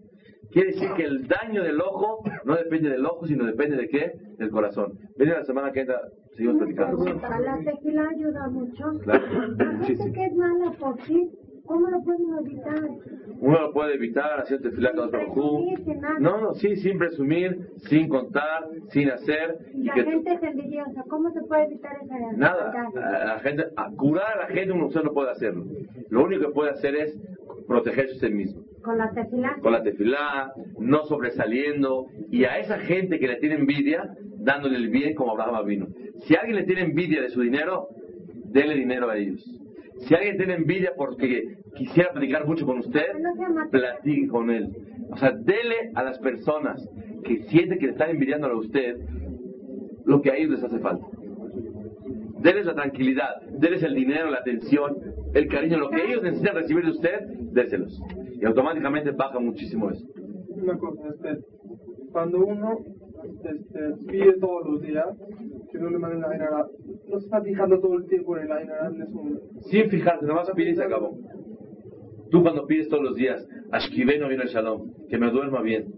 Quiere 0.51 0.73
decir 0.73 0.89
que 0.97 1.05
el 1.05 1.29
daño 1.29 1.63
del 1.63 1.79
ojo 1.81 2.23
no 2.45 2.57
depende 2.57 2.89
del 2.89 3.05
ojo, 3.05 3.27
sino 3.27 3.45
depende 3.45 3.77
de 3.77 3.89
qué? 3.89 4.13
Del 4.39 4.51
corazón. 4.51 4.99
Viene 5.19 5.35
la 5.35 5.45
semana 5.45 5.71
que 5.73 5.81
entra, 5.81 6.01
seguimos 6.35 6.57
platicando. 6.57 7.05
La 7.05 7.59
tequila 7.63 8.09
ayuda 8.09 8.49
mucho. 8.49 8.85
Claro. 9.03 9.27
La 9.57 9.85
gente 9.85 10.13
que 10.13 10.25
es 10.25 10.35
mala 10.35 10.73
por 10.79 10.99
sí, 11.03 11.31
¿cómo 11.69 11.89
lo 11.89 12.01
pueden 12.03 12.27
evitar? 12.41 12.91
Uno 13.41 13.61
lo 13.61 13.73
puede 13.73 13.95
evitar 13.95 14.41
haciendo 14.41 14.69
tefilá 14.69 14.91
con 14.93 15.09
otro. 15.09 15.21
No, 16.19 16.41
no, 16.41 16.55
sí, 16.55 16.75
sin 16.77 16.99
presumir, 16.99 17.71
sin 17.89 18.09
contar, 18.09 18.69
sin 18.89 19.11
hacer. 19.11 19.59
Y 19.75 19.85
La 19.85 19.95
que 19.95 20.05
gente 20.05 20.33
es 20.33 20.43
envidiosa, 20.43 21.05
¿cómo 21.09 21.31
se 21.31 21.43
puede 21.43 21.67
evitar 21.67 21.93
esa 22.03 22.33
Nada, 22.37 22.73
a 22.97 23.25
la 23.27 23.39
gente, 23.41 23.65
a 23.77 23.91
curar 23.93 24.39
a 24.39 24.41
la 24.41 24.47
gente 24.47 24.73
uno 24.73 24.87
usted 24.87 25.03
no 25.03 25.13
puede 25.13 25.31
hacerlo. 25.31 25.65
Lo 26.09 26.25
único 26.25 26.47
que 26.47 26.53
puede 26.53 26.71
hacer 26.71 26.97
es 26.97 27.17
protegerse 27.69 28.15
usted 28.15 28.31
mismo. 28.31 28.63
Con 28.83 28.99
la 28.99 29.11
tequila. 29.13 29.57
Con 29.61 29.73
la 29.73 29.83
tefilá, 29.83 30.53
no 30.79 31.05
sobresaliendo, 31.05 32.07
y 32.31 32.45
a 32.45 32.59
esa 32.59 32.79
gente 32.79 33.19
que 33.19 33.29
le 33.29 33.37
tiene 33.37 33.57
envidia, 33.57 34.15
dándole 34.39 34.77
el 34.77 34.89
bien 34.89 35.15
como 35.15 35.33
Abraham 35.33 35.67
vino. 35.67 35.87
Si 36.21 36.35
alguien 36.35 36.57
le 36.57 36.65
tiene 36.65 36.83
envidia 36.83 37.21
de 37.21 37.29
su 37.29 37.43
dinero, 37.43 37.89
dele 38.47 38.75
dinero 38.75 39.11
a 39.11 39.17
ellos. 39.17 39.45
Si 40.01 40.15
alguien 40.15 40.37
tiene 40.37 40.55
envidia 40.55 40.93
porque 40.97 41.57
quisiera 41.75 42.13
platicar 42.13 42.47
mucho 42.47 42.65
con 42.65 42.79
usted, 42.79 43.07
platique 43.71 44.29
con 44.29 44.51
él. 44.51 44.71
O 45.11 45.17
sea, 45.17 45.33
dele 45.33 45.91
a 45.95 46.03
las 46.03 46.19
personas 46.19 46.89
que 47.25 47.43
sienten 47.45 47.79
que 47.79 47.87
le 47.87 47.93
están 47.93 48.11
envidiando 48.11 48.47
a 48.47 48.57
usted 48.57 48.97
lo 50.05 50.23
que 50.23 50.31
a 50.31 50.37
ellos 50.37 50.53
les 50.53 50.65
hace 50.65 50.79
falta. 50.79 51.07
Deles 52.41 52.67
la 52.67 52.75
tranquilidad, 52.75 53.43
deles 53.51 53.83
el 53.83 53.95
dinero, 53.95 54.31
la 54.31 54.39
atención, 54.39 54.97
el 55.35 55.49
cariño, 55.49 55.79
lo 55.79 55.91
que 55.91 56.05
ellos 56.05 56.23
necesitan 56.23 56.55
recibir 56.55 56.85
de 56.85 56.91
usted, 56.93 57.27
déselos. 57.53 58.01
Y 58.41 58.45
automáticamente 58.45 59.11
baja 59.11 59.41
muchísimo 59.41 59.91
eso. 59.91 60.07
Una 60.49 60.79
cosa, 60.79 61.03
este, 61.09 61.45
cuando 62.13 62.39
uno 62.39 62.79
este, 63.25 63.95
pide 64.09 64.33
todos 64.41 64.69
los 64.69 64.81
días, 64.83 65.07
que 65.73 65.79
no 65.79 65.91
le 65.91 65.99
manden 65.99 66.21
la 66.21 66.29
Ainara, 66.31 66.67
no 67.09 67.19
se 67.19 67.25
está 67.25 67.41
fijando 67.43 67.79
todo 67.81 67.97
el 67.97 68.07
tiempo 68.07 68.37
en 68.37 68.45
el 68.45 68.53
Ainara, 68.53 68.91
es 69.03 69.09
un... 69.13 69.41
Sin 69.63 69.89
fijarte, 69.91 70.27
nomás 70.27 70.51
pide 70.53 70.71
y 70.71 70.75
se 70.77 70.85
acabó. 70.85 71.17
Tú 72.31 72.43
cuando 72.43 72.67
pides 72.67 72.89
todos 72.89 73.03
los 73.03 73.17
días, 73.17 73.47
Ashkiveno 73.73 74.29
viene 74.29 74.43
el 74.45 74.49
Shalom, 74.51 74.91
que 75.09 75.19
me 75.19 75.31
duerma 75.31 75.63
bien. 75.63 75.95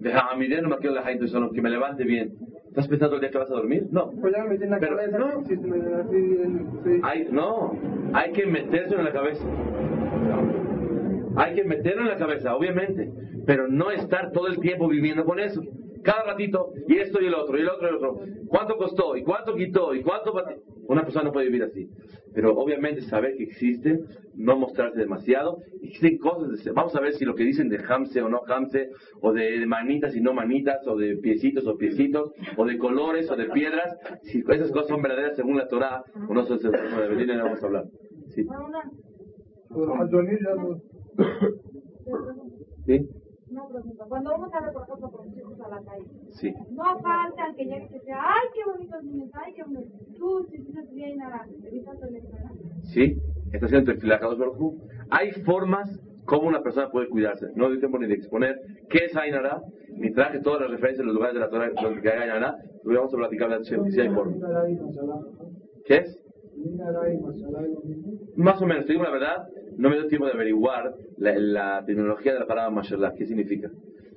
Vejahamideno 0.00 0.68
me 0.68 0.76
quedo 0.78 0.94
la 0.94 1.02
Shalom, 1.14 1.52
que 1.52 1.62
me 1.62 1.70
levante 1.70 2.04
bien. 2.04 2.34
¿Estás 2.68 2.88
pensando 2.88 3.14
el 3.16 3.22
día 3.22 3.30
que 3.30 3.38
vas 3.38 3.50
a 3.50 3.54
dormir? 3.54 3.86
No. 3.90 4.10
Pues 4.20 4.34
ya 4.36 4.42
me 4.42 4.50
metí 4.50 4.64
en 4.64 4.70
la 4.70 4.78
Pero, 4.78 4.96
cabeza 4.96 5.18
no. 5.18 5.26
así, 5.38 5.54
en- 5.54 6.68
sí. 6.84 7.00
Hay, 7.02 7.26
no, 7.32 7.72
hay 8.12 8.32
que 8.32 8.44
meterse 8.44 8.94
en 8.94 9.04
la 9.04 9.12
cabeza. 9.12 9.44
Hay 11.36 11.54
que 11.54 11.64
meterlo 11.64 12.02
en 12.02 12.08
la 12.08 12.16
cabeza, 12.16 12.54
obviamente, 12.54 13.10
pero 13.46 13.68
no 13.68 13.90
estar 13.90 14.30
todo 14.32 14.46
el 14.48 14.58
tiempo 14.58 14.88
viviendo 14.88 15.24
con 15.24 15.38
eso. 15.38 15.62
Cada 16.06 16.22
ratito, 16.22 16.72
y 16.86 16.98
esto 16.98 17.20
y 17.20 17.26
el 17.26 17.34
otro, 17.34 17.58
y 17.58 17.62
el 17.62 17.68
otro 17.68 17.86
y 17.86 17.90
el 17.90 17.96
otro. 17.96 18.20
¿Cuánto 18.46 18.76
costó? 18.76 19.16
¿Y 19.16 19.24
cuánto 19.24 19.56
quitó? 19.56 19.92
¿Y 19.92 20.02
cuánto? 20.02 20.32
Una 20.86 21.02
persona 21.02 21.24
no 21.24 21.32
puede 21.32 21.46
vivir 21.48 21.64
así. 21.64 21.88
Pero 22.32 22.54
obviamente 22.56 23.00
saber 23.02 23.34
que 23.36 23.42
existe, 23.42 23.98
no 24.36 24.56
mostrarse 24.56 24.98
demasiado. 25.00 25.58
Existen 25.82 26.18
cosas, 26.18 26.62
de- 26.64 26.70
vamos 26.70 26.94
a 26.94 27.00
ver 27.00 27.14
si 27.14 27.24
lo 27.24 27.34
que 27.34 27.42
dicen 27.42 27.68
de 27.68 27.78
hamse 27.88 28.22
o 28.22 28.28
no 28.28 28.42
hamse, 28.46 28.90
o 29.20 29.32
de, 29.32 29.58
de 29.58 29.66
manitas 29.66 30.14
y 30.14 30.20
no 30.20 30.32
manitas, 30.32 30.86
o 30.86 30.96
de 30.96 31.16
piecitos 31.16 31.66
o 31.66 31.76
piecitos, 31.76 32.30
o 32.56 32.64
de 32.64 32.78
colores 32.78 33.28
o 33.30 33.34
de 33.36 33.46
piedras, 33.48 33.96
si 34.22 34.44
esas 34.48 34.70
cosas 34.70 34.88
son 34.88 35.02
verdaderas 35.02 35.34
según 35.34 35.56
la 35.56 35.66
Torah, 35.66 36.04
o 36.28 36.32
no 36.34 36.44
son 36.44 36.60
según 36.60 36.76
la 36.76 37.34
no 37.36 37.44
vamos 37.44 37.62
a 37.62 37.66
hablar. 37.66 37.84
Sí. 38.34 38.46
Pues, 42.04 42.28
¿Sí? 42.86 43.08
Una 43.56 43.68
pregunta. 43.68 44.04
Cuando 44.06 44.34
uno 44.36 44.50
sale, 44.50 44.70
por 44.70 44.82
ejemplo, 44.82 45.10
con 45.10 45.26
los 45.26 45.36
hijos 45.38 45.60
a 45.60 45.68
la 45.70 45.82
calle, 45.82 46.04
Sí. 46.30 46.52
no 46.72 46.84
falta 47.00 47.46
el 47.48 47.56
que 47.56 47.64
llegue 47.64 47.86
y 47.86 47.88
que 47.88 48.00
sea, 48.00 48.18
ay, 48.20 48.48
qué 48.54 48.70
bonitos 48.70 49.02
niños, 49.04 49.30
ay, 49.32 49.54
qué 49.54 49.62
bonitos. 49.64 50.00
Tú, 50.14 50.46
si 50.50 50.58
dices 50.58 50.90
bien, 50.92 51.16
nada, 51.16 51.46
evitas 51.64 52.02
el 52.02 52.12
¿verdad? 52.20 52.50
¿Sí? 52.82 53.16
Está 53.52 53.64
haciendo 53.64 53.94
Kadosh 53.96 54.38
Baruj. 54.38 54.74
Hay 55.08 55.30
formas 55.44 55.88
como 56.26 56.48
una 56.48 56.62
persona 56.62 56.90
puede 56.90 57.08
cuidarse. 57.08 57.46
No 57.54 57.68
doy 57.68 57.78
tiempo 57.78 57.98
ni 57.98 58.06
de 58.08 58.14
exponer 58.14 58.60
qué 58.90 59.06
es 59.06 59.16
Ainara, 59.16 59.62
ni 59.88 60.12
traje 60.12 60.40
todas 60.40 60.60
las 60.60 60.70
referencias 60.72 60.98
de 60.98 61.04
los 61.06 61.14
lugares 61.14 61.34
de 61.34 61.40
la 61.40 61.48
Torah 61.48 61.70
donde 61.80 62.02
que 62.02 62.10
hay 62.10 62.18
Ainara. 62.24 62.56
Lo 62.84 62.94
vamos 62.94 63.14
a 63.14 63.16
platicar 63.16 63.48
de 63.48 63.54
Hashem, 63.56 63.90
si 63.90 64.00
hay 64.02 64.10
forma. 64.10 64.36
¿Qué 65.86 65.96
es? 65.96 66.25
Más 68.36 68.60
o 68.60 68.66
menos, 68.66 68.86
te 68.86 68.92
digo 68.92 69.04
la 69.04 69.10
verdad, 69.10 69.46
no 69.76 69.88
me 69.90 69.96
dio 69.96 70.06
tiempo 70.08 70.26
de 70.26 70.32
averiguar 70.32 70.94
la, 71.18 71.34
la 71.36 71.84
terminología 71.84 72.32
de 72.34 72.40
la 72.40 72.46
palabra 72.46 72.70
mashallah, 72.70 73.12
qué 73.16 73.26
significa. 73.26 73.70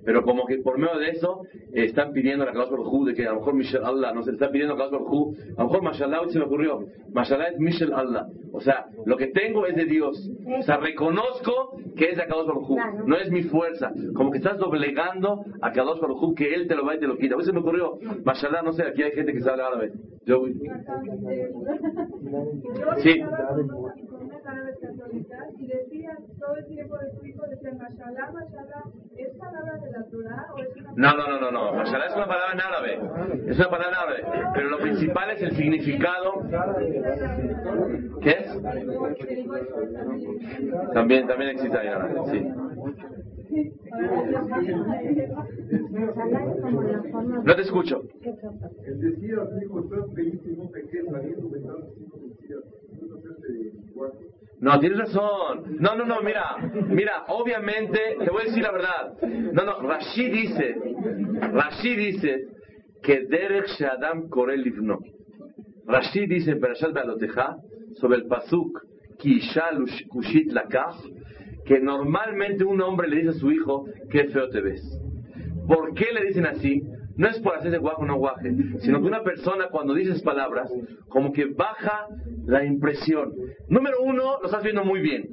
Pero 0.05 0.23
como 0.23 0.45
que 0.45 0.57
por 0.59 0.77
medio 0.77 0.97
de 0.97 1.09
eso 1.09 1.41
eh, 1.73 1.83
están 1.83 2.13
pidiendo 2.13 2.43
a 2.43 2.47
la 2.47 2.53
Kadosh 2.53 2.69
Baruj 2.71 3.05
de 3.07 3.13
que 3.13 3.27
a 3.27 3.31
lo 3.31 3.39
mejor 3.39 3.53
Michel 3.53 3.83
Allah, 3.83 4.13
no 4.13 4.23
se 4.23 4.31
le 4.31 4.35
está 4.37 4.49
pidiendo 4.49 4.73
a 4.75 4.89
Baruj 4.89 5.11
Hu, 5.11 5.35
a 5.57 5.61
lo 5.63 5.67
mejor 5.67 5.83
Mashallah 5.83 6.21
hoy 6.21 6.31
se 6.31 6.39
me 6.39 6.45
ocurrió, 6.45 6.85
Mashallah 7.11 7.49
es 7.49 7.59
Michel 7.59 7.91
Allah. 7.93 8.25
O 8.53 8.61
sea, 8.61 8.85
lo 9.05 9.17
que 9.17 9.27
tengo 9.27 9.65
es 9.65 9.75
de 9.75 9.85
Dios. 9.85 10.17
O 10.57 10.63
sea, 10.63 10.77
reconozco 10.77 11.77
que 11.97 12.11
es 12.11 12.17
de 12.17 12.25
Kadosh 12.25 12.47
Baruj 12.47 12.67
Claro. 12.75 13.03
no 13.05 13.17
es 13.17 13.29
mi 13.29 13.43
fuerza. 13.43 13.91
Como 14.15 14.31
que 14.31 14.37
estás 14.37 14.57
doblegando 14.57 15.43
a 15.61 15.71
Kadosh 15.73 15.99
Baruj 15.99 16.33
que 16.33 16.53
Él 16.55 16.67
te 16.67 16.75
lo 16.75 16.85
va 16.85 16.95
y 16.95 16.99
te 16.99 17.05
lo 17.07 17.17
quita. 17.17 17.35
A 17.35 17.37
veces 17.37 17.53
me 17.53 17.59
ocurrió, 17.59 17.99
Mashallah, 18.23 18.61
no 18.61 18.71
sé, 18.71 18.83
aquí 18.83 19.03
hay 19.03 19.11
gente 19.11 19.33
que 19.33 19.41
sabe 19.41 19.61
árabe. 19.61 19.91
Sí. 22.99 23.23
Y 25.57 25.67
decían 25.67 26.17
todo 26.39 26.55
el 26.55 26.65
tiempo 26.67 26.97
de 26.99 27.11
su 27.11 27.25
hijo, 27.25 27.47
decían, 27.47 27.79
mashallah, 27.79 28.31
¿es 29.17 29.35
palabra 29.37 29.77
de 29.77 29.91
la 29.91 30.03
Torah 30.05 30.47
o 30.53 30.59
es 30.59 30.69
una 30.75 30.93
No, 30.95 31.17
no, 31.17 31.39
no, 31.39 31.51
no. 31.51 31.73
Mashallah 31.73 32.05
es 32.05 32.15
una 32.15 32.27
palabra 32.27 32.53
en 32.53 32.61
árabe. 32.61 32.99
Es 33.47 33.57
una 33.57 33.69
palabra 33.69 33.89
en 33.89 33.95
árabe. 33.95 34.51
Pero 34.53 34.69
lo 34.69 34.77
principal 34.77 35.31
es 35.31 35.41
el 35.41 35.55
significado. 35.55 36.43
¿Qué 38.21 38.29
es? 38.29 38.61
También, 40.93 41.27
también 41.27 41.49
existe 41.51 41.77
en 41.77 41.87
árabe, 41.87 42.21
sí. 42.29 42.47
No 47.43 47.55
te 47.55 47.61
escucho. 47.61 48.01
no 54.61 54.79
tienes 54.79 54.99
razón. 54.99 55.77
No, 55.79 55.95
no, 55.95 56.05
no, 56.05 56.21
mira, 56.21 56.57
mira, 56.89 57.23
obviamente, 57.29 58.17
te 58.23 58.29
voy 58.29 58.41
a 58.43 58.45
decir 58.45 58.63
la 58.63 58.71
verdad. 58.71 59.17
No, 59.53 59.63
no, 59.63 59.79
Rashi 59.81 60.29
dice, 60.29 60.75
Rashi 61.53 61.95
dice 61.95 62.47
que 63.01 63.25
Derek 63.25 63.67
Shadam 63.67 64.27
Korel 64.29 64.61
Livno. 64.61 64.99
Rashi 65.85 66.27
dice 66.27 66.51
en 66.51 66.59
Perashat 66.59 66.93
Baloteja 66.93 67.57
sobre 67.95 68.17
el 68.17 68.25
Pasuk 68.27 68.83
Lush- 69.73 70.07
Kushit 70.07 70.51
Lakach 70.51 70.95
que 71.69 71.79
normalmente 71.79 72.63
un 72.63 72.81
hombre 72.81 73.07
le 73.07 73.17
dice 73.17 73.29
a 73.29 73.33
su 73.33 73.51
hijo 73.51 73.85
qué 74.09 74.23
feo 74.29 74.49
te 74.49 74.59
ves. 74.59 74.81
¿Por 75.67 75.93
qué 75.93 76.07
le 76.11 76.25
dicen 76.25 76.47
así? 76.47 76.81
No 77.15 77.27
es 77.27 77.37
por 77.41 77.55
hacerse 77.55 77.77
guaje 77.77 78.01
o 78.01 78.05
no 78.05 78.17
guaje, 78.17 78.51
sino 78.79 78.99
que 78.99 79.05
una 79.05 79.21
persona 79.21 79.67
cuando 79.69 79.93
dices 79.93 80.23
palabras, 80.23 80.71
como 81.09 81.31
que 81.31 81.45
baja 81.45 82.07
la 82.47 82.65
impresión. 82.65 83.33
Número 83.67 84.01
uno, 84.01 84.39
lo 84.41 84.47
estás 84.47 84.63
viendo 84.63 84.83
muy 84.83 84.99
bien. 84.99 85.29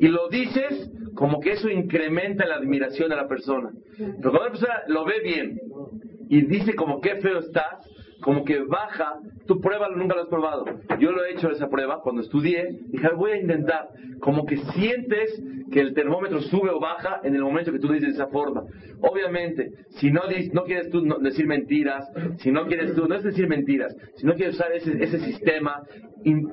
Y 0.00 0.08
lo 0.08 0.28
dices 0.28 0.90
como 1.14 1.38
que 1.38 1.52
eso 1.52 1.68
incrementa 1.68 2.44
la 2.44 2.56
admiración 2.56 3.08
de 3.08 3.14
la 3.14 3.28
persona. 3.28 3.70
Pero 3.96 4.30
cuando 4.32 4.40
una 4.40 4.50
persona 4.50 4.82
lo 4.88 5.04
ve 5.04 5.20
bien 5.22 5.60
y 6.28 6.40
dice 6.40 6.74
como 6.74 7.00
qué 7.00 7.20
feo 7.20 7.38
estás, 7.38 7.88
como 8.20 8.44
que 8.44 8.64
baja, 8.64 9.20
tú 9.48 9.60
pruébalo, 9.60 9.96
nunca 9.96 10.14
lo 10.14 10.22
has 10.22 10.28
probado. 10.28 10.64
Yo 11.00 11.10
lo 11.10 11.24
he 11.24 11.32
hecho 11.32 11.50
esa 11.50 11.68
prueba 11.68 12.00
cuando 12.02 12.22
estudié, 12.22 12.68
dije, 12.88 13.08
voy 13.16 13.32
a 13.32 13.40
intentar. 13.40 13.88
Como 14.20 14.46
que 14.46 14.58
sientes 14.74 15.42
que 15.72 15.80
el 15.80 15.94
termómetro 15.94 16.40
sube 16.42 16.70
o 16.70 16.78
baja 16.80 17.20
en 17.24 17.34
el 17.34 17.42
momento 17.42 17.72
que 17.72 17.78
tú 17.78 17.88
dices 17.88 18.10
de 18.10 18.14
esa 18.14 18.26
forma. 18.28 18.62
Obviamente, 19.00 19.70
si 19.90 20.10
no, 20.10 20.22
no 20.52 20.64
quieres 20.64 20.90
tú 20.90 21.02
decir 21.20 21.46
mentiras, 21.46 22.04
si 22.38 22.50
no 22.52 22.66
quieres 22.66 22.94
tú, 22.94 23.06
no 23.08 23.14
es 23.14 23.22
decir 23.24 23.48
mentiras, 23.48 23.94
si 24.16 24.26
no 24.26 24.34
quieres 24.34 24.54
usar 24.56 24.72
ese, 24.72 25.02
ese 25.02 25.18
sistema, 25.20 25.82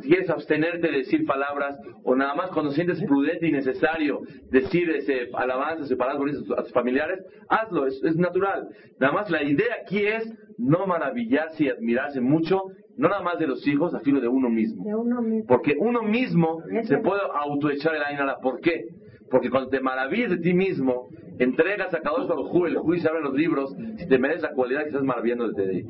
quieres 0.04 0.30
abstenerte 0.30 0.88
de 0.92 0.98
decir 1.00 1.26
palabras, 1.26 1.76
o 2.04 2.16
nada 2.16 2.36
más 2.36 2.50
cuando 2.52 2.72
sientes 2.72 3.02
prudente 3.04 3.48
y 3.48 3.52
necesario 3.52 4.22
decir 4.52 4.90
ese, 4.92 5.30
alabanzas 5.34 5.90
y 5.90 5.96
palabras 5.96 6.20
bonitas 6.20 6.42
a 6.42 6.46
tus- 6.46 6.58
a 6.60 6.64
tus 6.64 6.72
familiares, 6.72 7.20
hazlo, 7.50 7.88
es, 7.88 8.02
es 8.04 8.16
natural. 8.16 8.68
Nada 9.00 9.14
más 9.14 9.30
la 9.32 9.44
idea 9.44 9.76
aquí 9.84 10.06
es 10.06 10.32
no 10.58 10.86
maravillarse 10.88 11.64
y 11.66 11.70
admirarse 11.70 12.22
mucho, 12.22 12.62
no 12.98 13.10
nada 13.10 13.22
más 13.22 13.38
de 13.40 13.48
los 13.48 13.66
hijos, 13.68 13.94
a 13.94 14.00
filo 14.00 14.22
de 14.22 14.28
uno 14.28 14.50
mismo. 14.50 14.84
de 14.84 14.96
uno 14.96 15.22
mismo. 15.22 15.48
Porque 15.48 15.76
uno 15.78 16.02
mismo 16.04 16.62
se 16.84 16.98
puede 16.98 17.22
autoechar 17.34 17.96
el 17.96 18.04
ainara. 18.04 18.38
¿Por 18.38 18.60
qué? 18.60 18.86
Porque 19.30 19.50
cuando 19.50 19.70
te 19.70 19.82
maravillas 19.82 20.32
de 20.32 20.38
ti 20.38 20.54
mismo, 20.54 21.10
entregas 21.40 21.94
a 21.94 22.00
Kadosh 22.00 22.28
Baruj 22.28 22.68
el 22.68 22.78
juicio 22.78 23.10
abre 23.10 23.22
los 23.24 23.34
libros, 23.34 23.76
si 23.98 24.08
te 24.08 24.18
mereces 24.18 24.44
la 24.44 24.54
cualidad 24.54 24.82
que 24.82 24.90
estás 24.90 25.04
maravillando 25.04 25.50
de 25.50 25.84
ti. 25.84 25.88